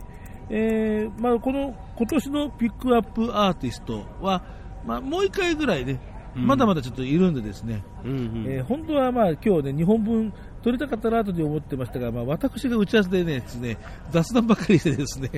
[0.50, 4.44] えーまあ、この今年のピックアップアーティストは、
[4.86, 6.00] まあ、もう一回ぐらいね、
[6.36, 8.46] うんまだまだちょっといるんでですね、うんうん。
[8.48, 10.34] えー本当はまあ今日ね、2本分
[10.64, 13.78] 撮りたかったなと思ってましたが、まあ、私が打ち合わせでね、ですね
[14.10, 15.30] 雑談ばっかりしてですね、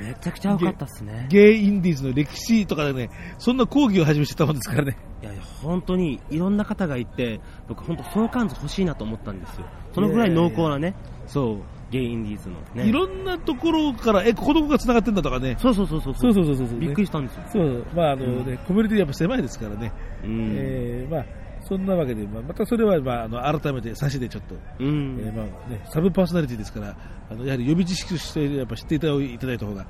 [0.00, 1.26] めちゃくちゃ良かったっすね。
[1.28, 4.96] ゲイインディーズの歴史とかでね、そんな講義を始めてたもんですからね。
[5.22, 9.66] いやいや、本当にいろんな方がいて、僕本当相関図欲しいなと思ったんですよ。
[9.94, 10.94] そのぐらい濃厚なね、
[11.26, 11.58] そう。
[11.90, 12.88] ゲイインディーズのね。
[12.88, 15.56] いろんなところから、え、ここどこが繋がってんだとかね。
[15.60, 16.14] そうそうそうそう。
[16.14, 17.42] そうそうそうそうそうびっくりしたんですよ。
[17.52, 19.92] そう、まああのね、コミュニティやっぱ狭いですからね。
[20.24, 20.52] うん。
[20.56, 21.24] えーまあ、
[21.64, 25.18] そんなわけで、まあ、またそれは、まあ、あの改めて差しでちょっと、うん。
[25.20, 26.96] えーまあね、サブパーソナリティですから、
[27.30, 29.14] あのやはり予備知識としてやっぱ知っていただ
[29.54, 29.86] いた方が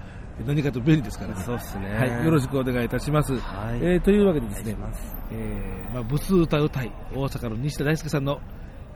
[0.47, 1.43] 何かと便利ですからね。
[1.43, 1.95] そうっすね。
[1.95, 3.35] はい、よろしくお願いいたします。
[3.39, 8.41] はいえーというわけでですねす、えーまあ、ブス歌うたい、大阪の西田大輔さんの、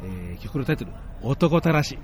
[0.02, 0.92] えー曲のタイトル、
[1.22, 1.98] 男たらし。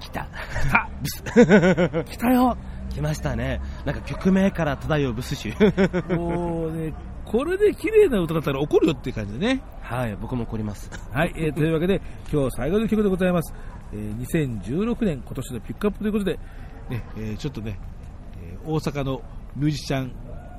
[0.00, 0.28] 来た。
[0.64, 2.56] 来た 来たよ
[2.90, 3.60] 来ましたね。
[3.84, 5.52] なんか曲名から漂うブス集。
[6.10, 6.92] もうね、
[7.24, 9.62] これで綺麗な歌だったら怒るよっていう感じでね。
[9.80, 10.90] はい、僕も怒ります。
[11.12, 12.00] はい、えー というわけで、
[12.32, 13.54] 今日最後の曲でございます。
[13.92, 14.16] えー
[14.62, 16.38] 2016年、今年のピックアップということで、
[16.90, 17.78] ねえーちょっとね、
[18.42, 19.22] えー大阪の
[19.56, 20.12] ミュージシャン、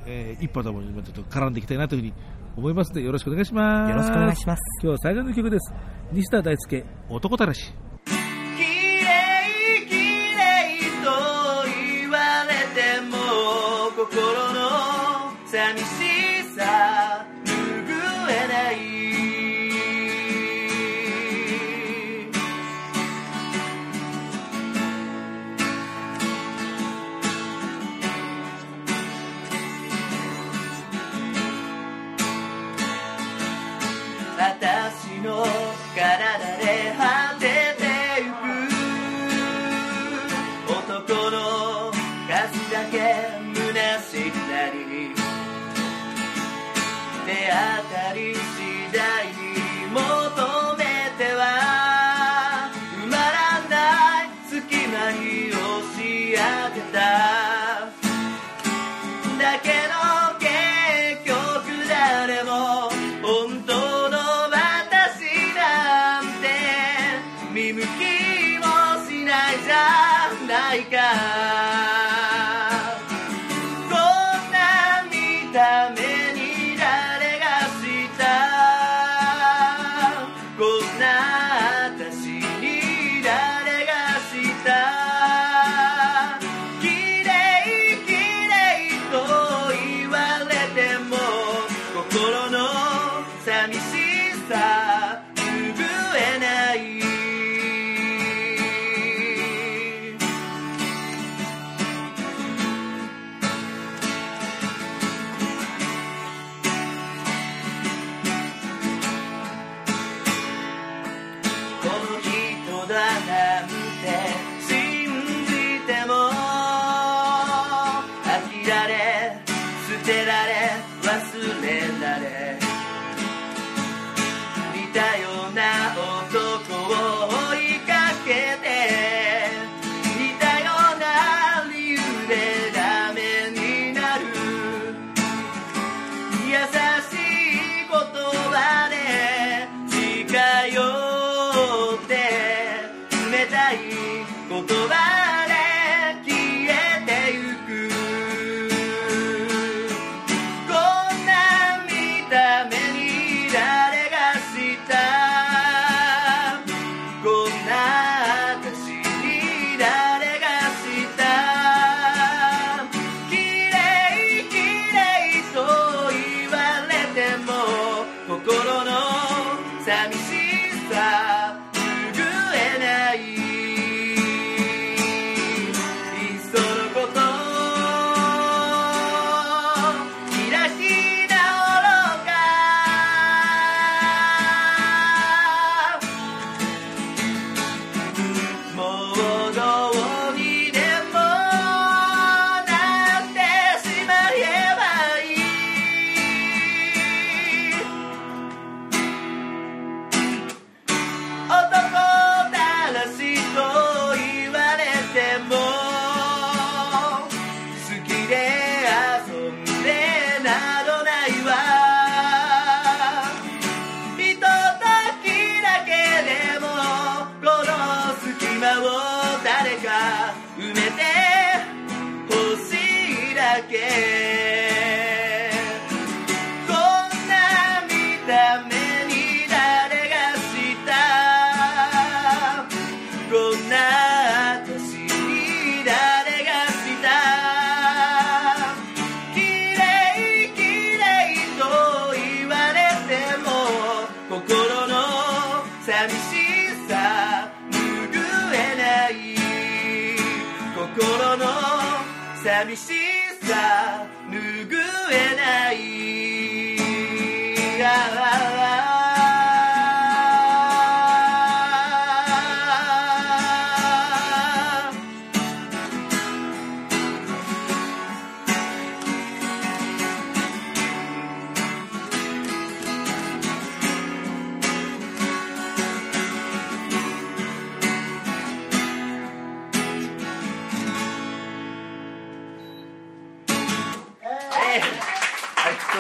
[0.06, 2.14] えー一派ともにちょっと絡んでいきたいなというふうに
[2.58, 3.90] 思いますので、よろしくお願いします。
[3.92, 4.62] よろしくお願いします。
[4.84, 5.74] 今日最後の曲です。
[6.12, 7.74] 西田大輔、男たらし。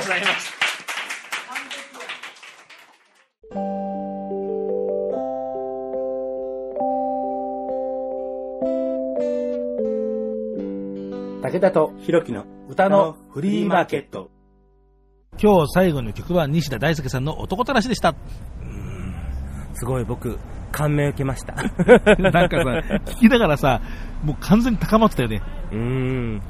[0.05, 0.53] ございます
[11.41, 14.29] 武田とひろきの歌のフリーマーケット。
[15.41, 18.15] 今日最後の曲は西田大輔さんの男たらしでした。
[19.73, 20.39] すごい僕、
[20.71, 21.53] 感銘を受けました。
[22.17, 23.81] なんかさ、聞きながらさ、
[24.23, 25.41] もう完全に高まってたよね。
[25.71, 26.41] うーん、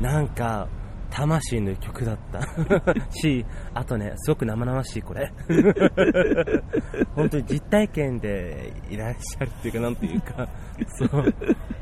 [0.00, 0.68] なんか、
[1.10, 2.40] 魂の曲だった。
[3.10, 3.44] し、
[3.74, 5.32] あとね、すごく生々しい、これ。
[7.14, 10.48] 本当に実体験でいらっしゃるっていうか、なんていうか、
[10.98, 11.34] そう、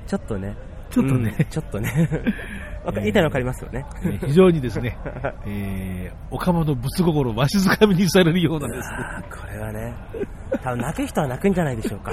[0.06, 0.56] ちょっとね、
[0.90, 2.08] ちょっとねうんちょっとね、
[2.94, 3.84] 言いたいのわかりますよね。
[4.02, 4.96] ね非常にですね、
[5.44, 8.96] えー、岡本仏心をわしづかみにされるようなですね、
[9.30, 9.94] これはね、
[10.62, 12.12] 多分泣く人は泣くんじゃないでしょうか。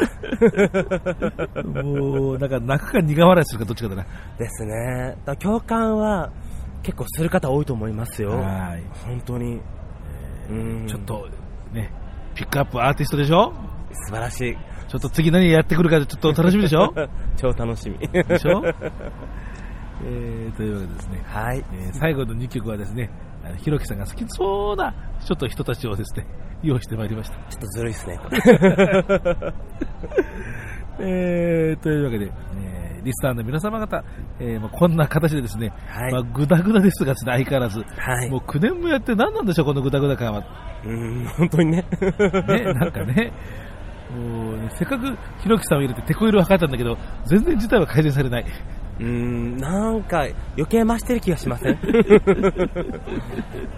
[1.74, 4.06] もう、なんか泣くか苦笑いするかどっちかだな。
[4.38, 5.16] ですね。
[5.40, 6.32] 共感は
[6.84, 8.32] 結構する方多いと思いますよ。
[8.32, 8.84] はい。
[9.06, 9.60] 本当に。
[10.50, 11.28] うんちょっと、
[11.72, 11.90] ね、
[12.36, 13.54] ピックアップアーティストでしょ？
[13.92, 14.58] 素晴らしい。
[14.90, 16.94] ちょっと次何やってくるかちょっと楽しみでしょ？
[17.38, 17.98] 超楽しみ。
[18.08, 18.62] でしょ？
[20.06, 21.64] えー、というわけでですね、はい。
[21.72, 23.10] えー最後の2曲はですね、
[23.46, 26.28] あのひろきさんが好きそうな、ちょっと人たちをですね、
[26.62, 27.36] 用意してまいりました。
[27.50, 29.54] ちょっとずるいですね、これ。
[31.00, 34.02] えー、というわけで、えーリスナーの皆様方、
[34.40, 40.42] えーまあ、こんな形でですね、はいまあ、ぐだぐだですがですね、相変わらず、はいもう9年もやって何なんでしょう、このぐだぐだ感は。
[40.86, 41.86] うん、本当にね。
[42.00, 43.34] ね、なんかね、
[44.18, 45.06] もうねせっかく
[45.42, 48.46] ひろきさんを入れてテコ入れを図ったんだけど、全然事態は改善されない。
[49.02, 50.20] うん、なんか
[50.56, 51.76] 余計増してる気がしません？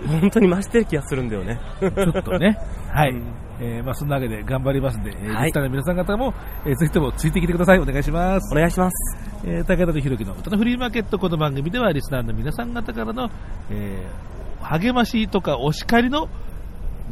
[0.07, 1.59] 本当に増してる気がするんだよね。
[1.79, 1.87] ちょ
[2.19, 2.59] っとね、
[2.93, 3.11] はい。
[3.11, 3.23] うん
[3.59, 6.33] えーまあ、そんなわけで頑張りますんで、えーはいリスナーの皆さん方も、
[6.65, 7.79] えーぜひともついてきてください。
[7.79, 8.53] お願いします。
[8.53, 9.17] お願いします。
[9.45, 13.29] えー武田とひろきの歌のフリーマーケット、この番組ではリスナーの皆さん方からの、
[13.69, 14.35] えー
[14.67, 16.27] 励ましとかお叱りの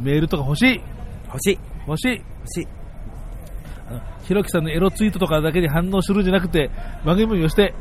[0.00, 0.80] メールとか欲しい。
[1.28, 1.58] 欲しい。
[1.86, 2.16] 欲しい。
[2.16, 2.68] 欲しい。
[3.88, 6.70] あのひろきさんのエロツイートとかだけに反応するんじゃなくて、
[7.04, 7.74] 番組もよして、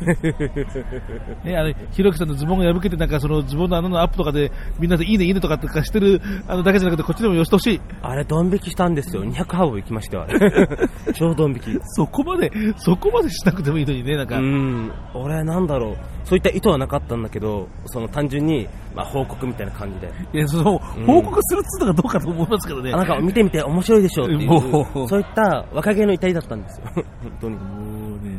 [1.44, 7.80] ね、あの、ひろきさんのズボンが破けて、なんかそのズボンの穴のアップとかで、みんなでいいねいいねとかとかしてる、あの、だけじゃなくて、こっちでもよしてほしい。
[8.02, 9.24] あれ、ドン引きしたんですよ。
[9.24, 10.68] 200ハーブ行きましたよ、あれ。
[11.14, 11.78] 超ドン引き。
[11.84, 14.38] そこまで、そこまでしなくてもいいのにね、なんか。
[14.38, 22.92] うん、俺なんだろう、そういった意図はなかったんだけど、その単純に、まあ、報告みたいな感じで、いや、その、うん報告するっつうのがどうかと思いますけどね。
[22.92, 27.04] あなんか見てみて面白いでしょっていう、そういった若気の至りだったんですよ、 本
[27.40, 27.56] 当に。
[27.56, 27.62] も
[28.22, 28.38] うね、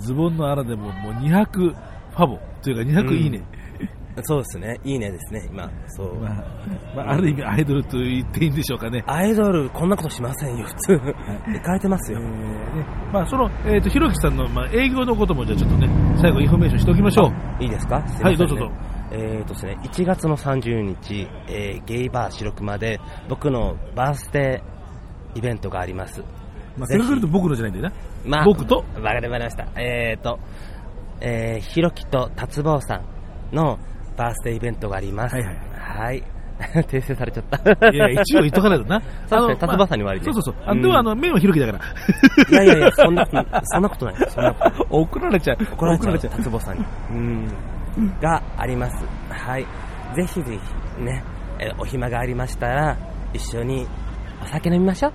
[0.00, 3.42] ズボンの穴でももう200ファボというか200いいね。
[4.22, 6.18] そうですね、いいねですね、今、そう。
[6.18, 6.34] まあ、
[6.96, 9.02] まあ、ある意味アイドルと言っていいんでしょうかね。
[9.06, 10.92] アイドル、こんなことしませんよ、普通。
[11.46, 12.28] 行かれてますえーよ。
[12.28, 15.88] ねまあ、その、えっ、と、ひろきさんの、まあ、営業のことも、じゃあちょっとね、
[16.20, 17.28] 最後インフォメーションしておきましょ
[17.60, 17.62] う。
[17.62, 18.06] いいですか？
[18.08, 18.74] すはいどうぞどうぞ
[19.12, 26.22] えーとですね、1月の30日、えーゲイバー白熊で、僕のバースデーイベントがあります。
[26.76, 27.92] まあ、と僕のじゃないんだよな。
[28.24, 29.66] まあ、僕と、わかりました。
[29.76, 30.38] えーと、
[31.20, 33.02] えー、ひろきと達坊さ
[33.52, 33.78] んの
[34.16, 35.34] バースデーイベントがあります。
[35.34, 36.22] はいはいはい。
[36.60, 37.90] 訂正されちゃった。
[37.90, 39.00] いや、一応言っとかないとな。
[39.26, 40.54] そうですね達馬さんに悪いねそうそうそう。
[40.66, 41.78] あうんでも、あの、麺はひろきだから。
[41.78, 43.26] いやいやいや、そんな、
[43.64, 44.14] そんなことない。
[44.28, 44.86] そんなことない。
[44.90, 45.58] 怒られちゃう。
[45.72, 46.36] 怒られちゃう。
[46.36, 46.84] 達坊さんに。
[47.10, 47.48] うん。
[48.20, 49.04] があります。
[49.30, 49.66] はい。
[50.14, 50.58] ぜひぜ
[50.98, 51.24] ひ、ね、
[51.58, 52.96] えーお暇がありましたら、
[53.32, 53.86] 一緒に
[54.42, 55.12] お酒飲みましょう。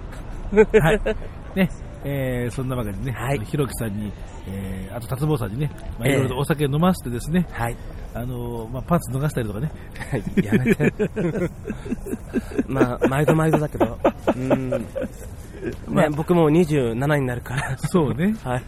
[0.80, 1.02] はい。
[1.56, 1.70] ね、
[2.04, 4.12] えー、そんなわけでね、はいひろきさんに、
[4.48, 7.76] えー、あと達坊さんにね、まあ、ええいろいろとお酒飲ませてですね、はい。
[8.14, 9.72] あのーまあ、パンツ脱がしたりとかね、
[10.42, 10.94] やめて。
[12.66, 13.98] まあ、毎度毎度だけど、
[14.36, 14.70] うん。
[14.70, 14.80] ね、
[15.88, 17.78] まあ僕も27になるから。
[17.78, 18.36] そうね。
[18.44, 18.64] はい。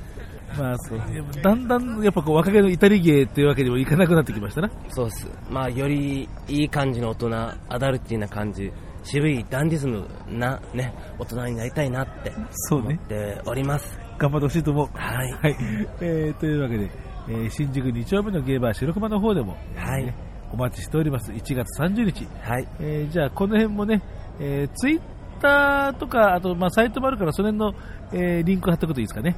[0.57, 0.99] まあ、そう
[1.43, 4.71] だんだんやっぱこう若気の至り芸っていうわけにもいかなくなってきましたな。
[4.89, 5.29] そうです。
[5.49, 7.35] まあ、よりいい感じの大人、
[7.69, 8.71] アダルティーな感じ、
[9.09, 12.87] 渋いダンディズムなね、大人になりたいなってそうね。
[12.87, 13.97] 思っております。
[14.17, 14.87] 頑張ってほしいと思う。
[14.93, 15.31] はい。
[15.31, 15.55] はい。
[16.01, 16.91] えー、というわけで、
[17.29, 20.15] えー新宿2丁目のゲーバー白熊の方でも、はいね
[20.51, 21.31] お待ちしております。
[21.31, 22.25] 1月30日。
[22.41, 22.67] はい。
[22.79, 24.01] えーじゃあ、この辺もね、
[24.39, 25.01] えーツイッ
[25.41, 27.79] ターとか、あと、まあ、サイトもあるから、その辺の、
[28.13, 29.35] えーリンク貼っておくといいですかね。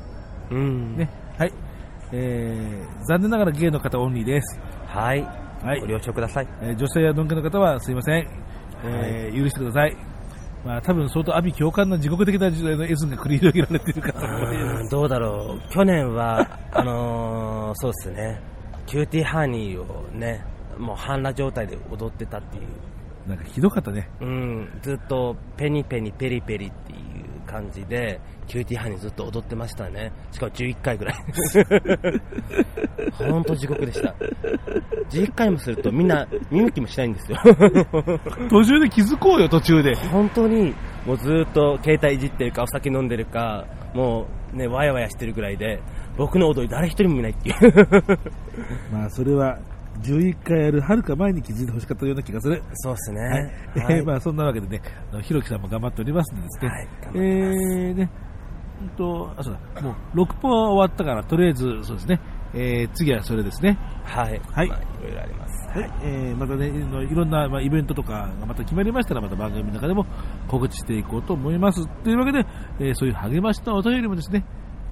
[0.52, 0.98] うん。
[0.98, 1.10] ね。
[1.38, 1.54] はい。
[2.12, 4.60] えー残念ながらゲイの方オンリーです。
[4.88, 5.22] はい。
[5.64, 6.48] はいご了承ください。
[6.62, 8.28] えー女性やノンケの方はすいません。
[8.84, 9.96] えー許してください。
[10.66, 15.70] まあ、多分相当阿鼻叫喚の地獄的な時代の絵図が繰り広げられているかと思いますうんどうだろう。
[15.72, 18.42] 去年は、 あのーそうですね。
[18.86, 20.44] キューティーハニーをね、
[20.78, 22.64] もう半裸状態で踊ってたっていう。
[23.30, 24.10] なんかひどかったね。
[24.20, 27.00] うん、ずっとペニペニペリペリっていう
[27.46, 28.20] 感じで、
[28.50, 30.12] キューティーハニーずっと踊ってましたね。
[30.32, 31.16] しかも11回ぐらい。
[33.14, 34.16] ほんと地獄でした。
[35.12, 37.38] 11回もするとみんな見向きもしないんですよ。
[38.50, 39.94] 途中で気づこうよ、途中で。
[39.96, 40.74] 本当に
[41.06, 45.80] もうずっと携帯いじってるかお酒飲んでるか、もうね、ワヤワヤしてるぐらいで、
[46.18, 48.18] 僕の踊り誰一人も見ないっていう。
[48.92, 49.60] まあ、それは、
[50.02, 52.64] 11回やるはるか前に気づいてほしかったような気がする。
[52.74, 53.22] そうですね。
[53.22, 53.32] はい。
[53.84, 54.82] はいえー まあ、そんなわけでね、
[55.22, 56.70] ひろきさんも頑張っておりますのでですね。
[56.70, 58.29] はいえー、ね、うん
[58.98, 62.20] と、あ、そうだ、もう、6本は終わったから、とりあえず、そうですね、
[62.54, 63.78] えー、次はそれですね。
[64.04, 64.42] はい。
[64.52, 65.70] はいまあいろいろあります。
[65.70, 70.06] はい、えーまたね、いろいろんな、まあ、イベントとかがまた決まりましたら、また番組の中でも
[70.48, 71.88] 告知していこうと思います。
[72.04, 72.46] というわけで、
[72.80, 74.46] えーそういう励ましのお便りもですね、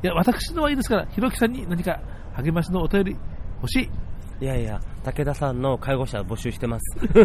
[0.03, 1.99] いや、私のはいいですから、ひろきさんに何か
[2.35, 3.17] 励ましのお便り
[3.61, 3.89] 欲しい。
[4.39, 6.97] いやいや、武田さんの介護者募集してます。
[7.15, 7.23] よ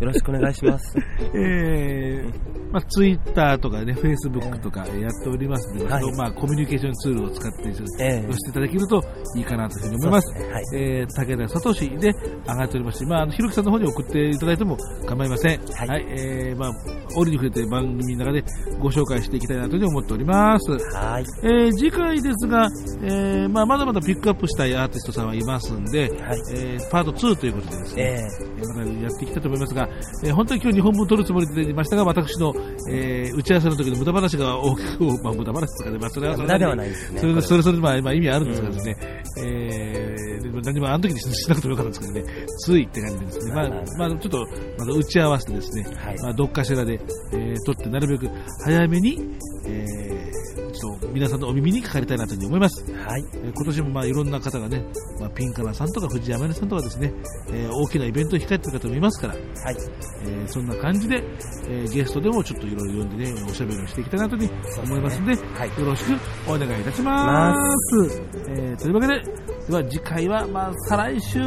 [0.00, 0.96] ろしくお願いします。
[1.34, 7.68] えーまあ、ツイッターとかね、フェイスブックとかえーやっておりますので、はいまあ、コミュニケーションツールを使って、
[8.00, 9.02] ええ押していただけると
[9.36, 10.32] いいかなというふうに思います。
[10.34, 12.12] すねはいえー武田聡で
[12.46, 14.76] 上がっておりますし、まあ、あのひろきさんの方に送っていただいても
[15.06, 15.60] 構いません。
[15.60, 16.70] はいえーまあ、
[17.16, 18.44] 折に触れて番組の中で
[18.78, 20.70] ご紹介していきたいなというふうに思っております。
[20.94, 21.24] はい。
[21.42, 22.68] えー次回ですが、
[23.02, 26.10] えーまあ、まだまだピックアップしたいアーティストさんはいますんで、はい
[26.54, 28.62] えーパート2ということでですね、ええ。
[28.62, 29.88] ーまたやっていきたいと思いますが、
[30.24, 32.54] えー本当に今日2本分撮るつもりでいましたが、私の、
[32.90, 38.96] えー打ち合わせの時の無駄話が大きく、まあ、無駄話ですかね、まあ、それはそれ無駄ではないですねそれそれそれでまあ、まあ、意味あるんですがですね、
[39.38, 43.68] えーでも何もあの時にしなくてもよかったんですけどね、ついって感じでですね、まあ、
[43.98, 44.46] まあ、ちょっと、
[44.78, 46.18] まだ打ち合わせてですね、はい。
[46.22, 47.00] まあ、どっかしらで、
[47.32, 48.30] えー撮ってなるべく
[48.64, 49.18] 早めに、
[49.66, 52.92] えーちょっと皆さんのお耳にかかりたいなというふうに思います。
[52.92, 53.24] はい。
[53.34, 54.84] えー今年もまあいろんな方がね、
[55.18, 57.12] まあ、ピンカナさんとか藤山根さんとかですね、
[57.50, 59.76] えー大きなイベントを控えてる方もいますから、はい。
[60.24, 61.22] えーそんな感じで、
[61.68, 66.10] えーゲストでもちょっといろいろ読んでね、おしゃべりをしていきたいなというふうに思いますので、はいよろしく
[66.46, 68.22] お願いいたします。
[68.48, 69.22] えーというわけで、
[69.68, 71.38] では次回はまあ再来週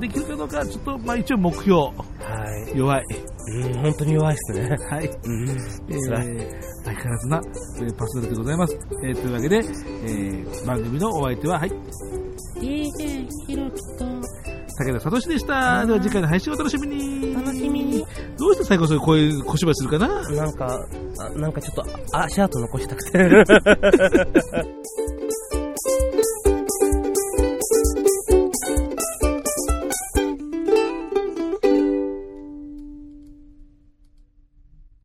[0.00, 1.90] できるかどうか、ちょっとまあ一応目標、は
[2.74, 2.76] い。
[2.78, 3.04] 弱い。
[3.52, 4.76] うん、本当に弱いですね。
[4.90, 5.06] はい。
[5.24, 5.48] うん。
[5.48, 5.54] え
[6.00, 6.26] 辛い。
[6.26, 7.40] ー相変わらずな、
[7.80, 8.78] えーパスナルでございます。
[9.04, 11.72] えーというわけで、えー番組のお相手は、はい、
[12.56, 15.84] DJ ひろきと武田聡でした。
[15.84, 17.34] では次回の配信をお楽しみに。
[17.34, 18.06] 楽しみに。
[18.38, 20.22] どうして最後そういうこういう小芝居するかな？
[20.30, 20.86] なんか、
[21.18, 21.84] あなんかちょっと
[22.16, 23.44] 足跡残したくて。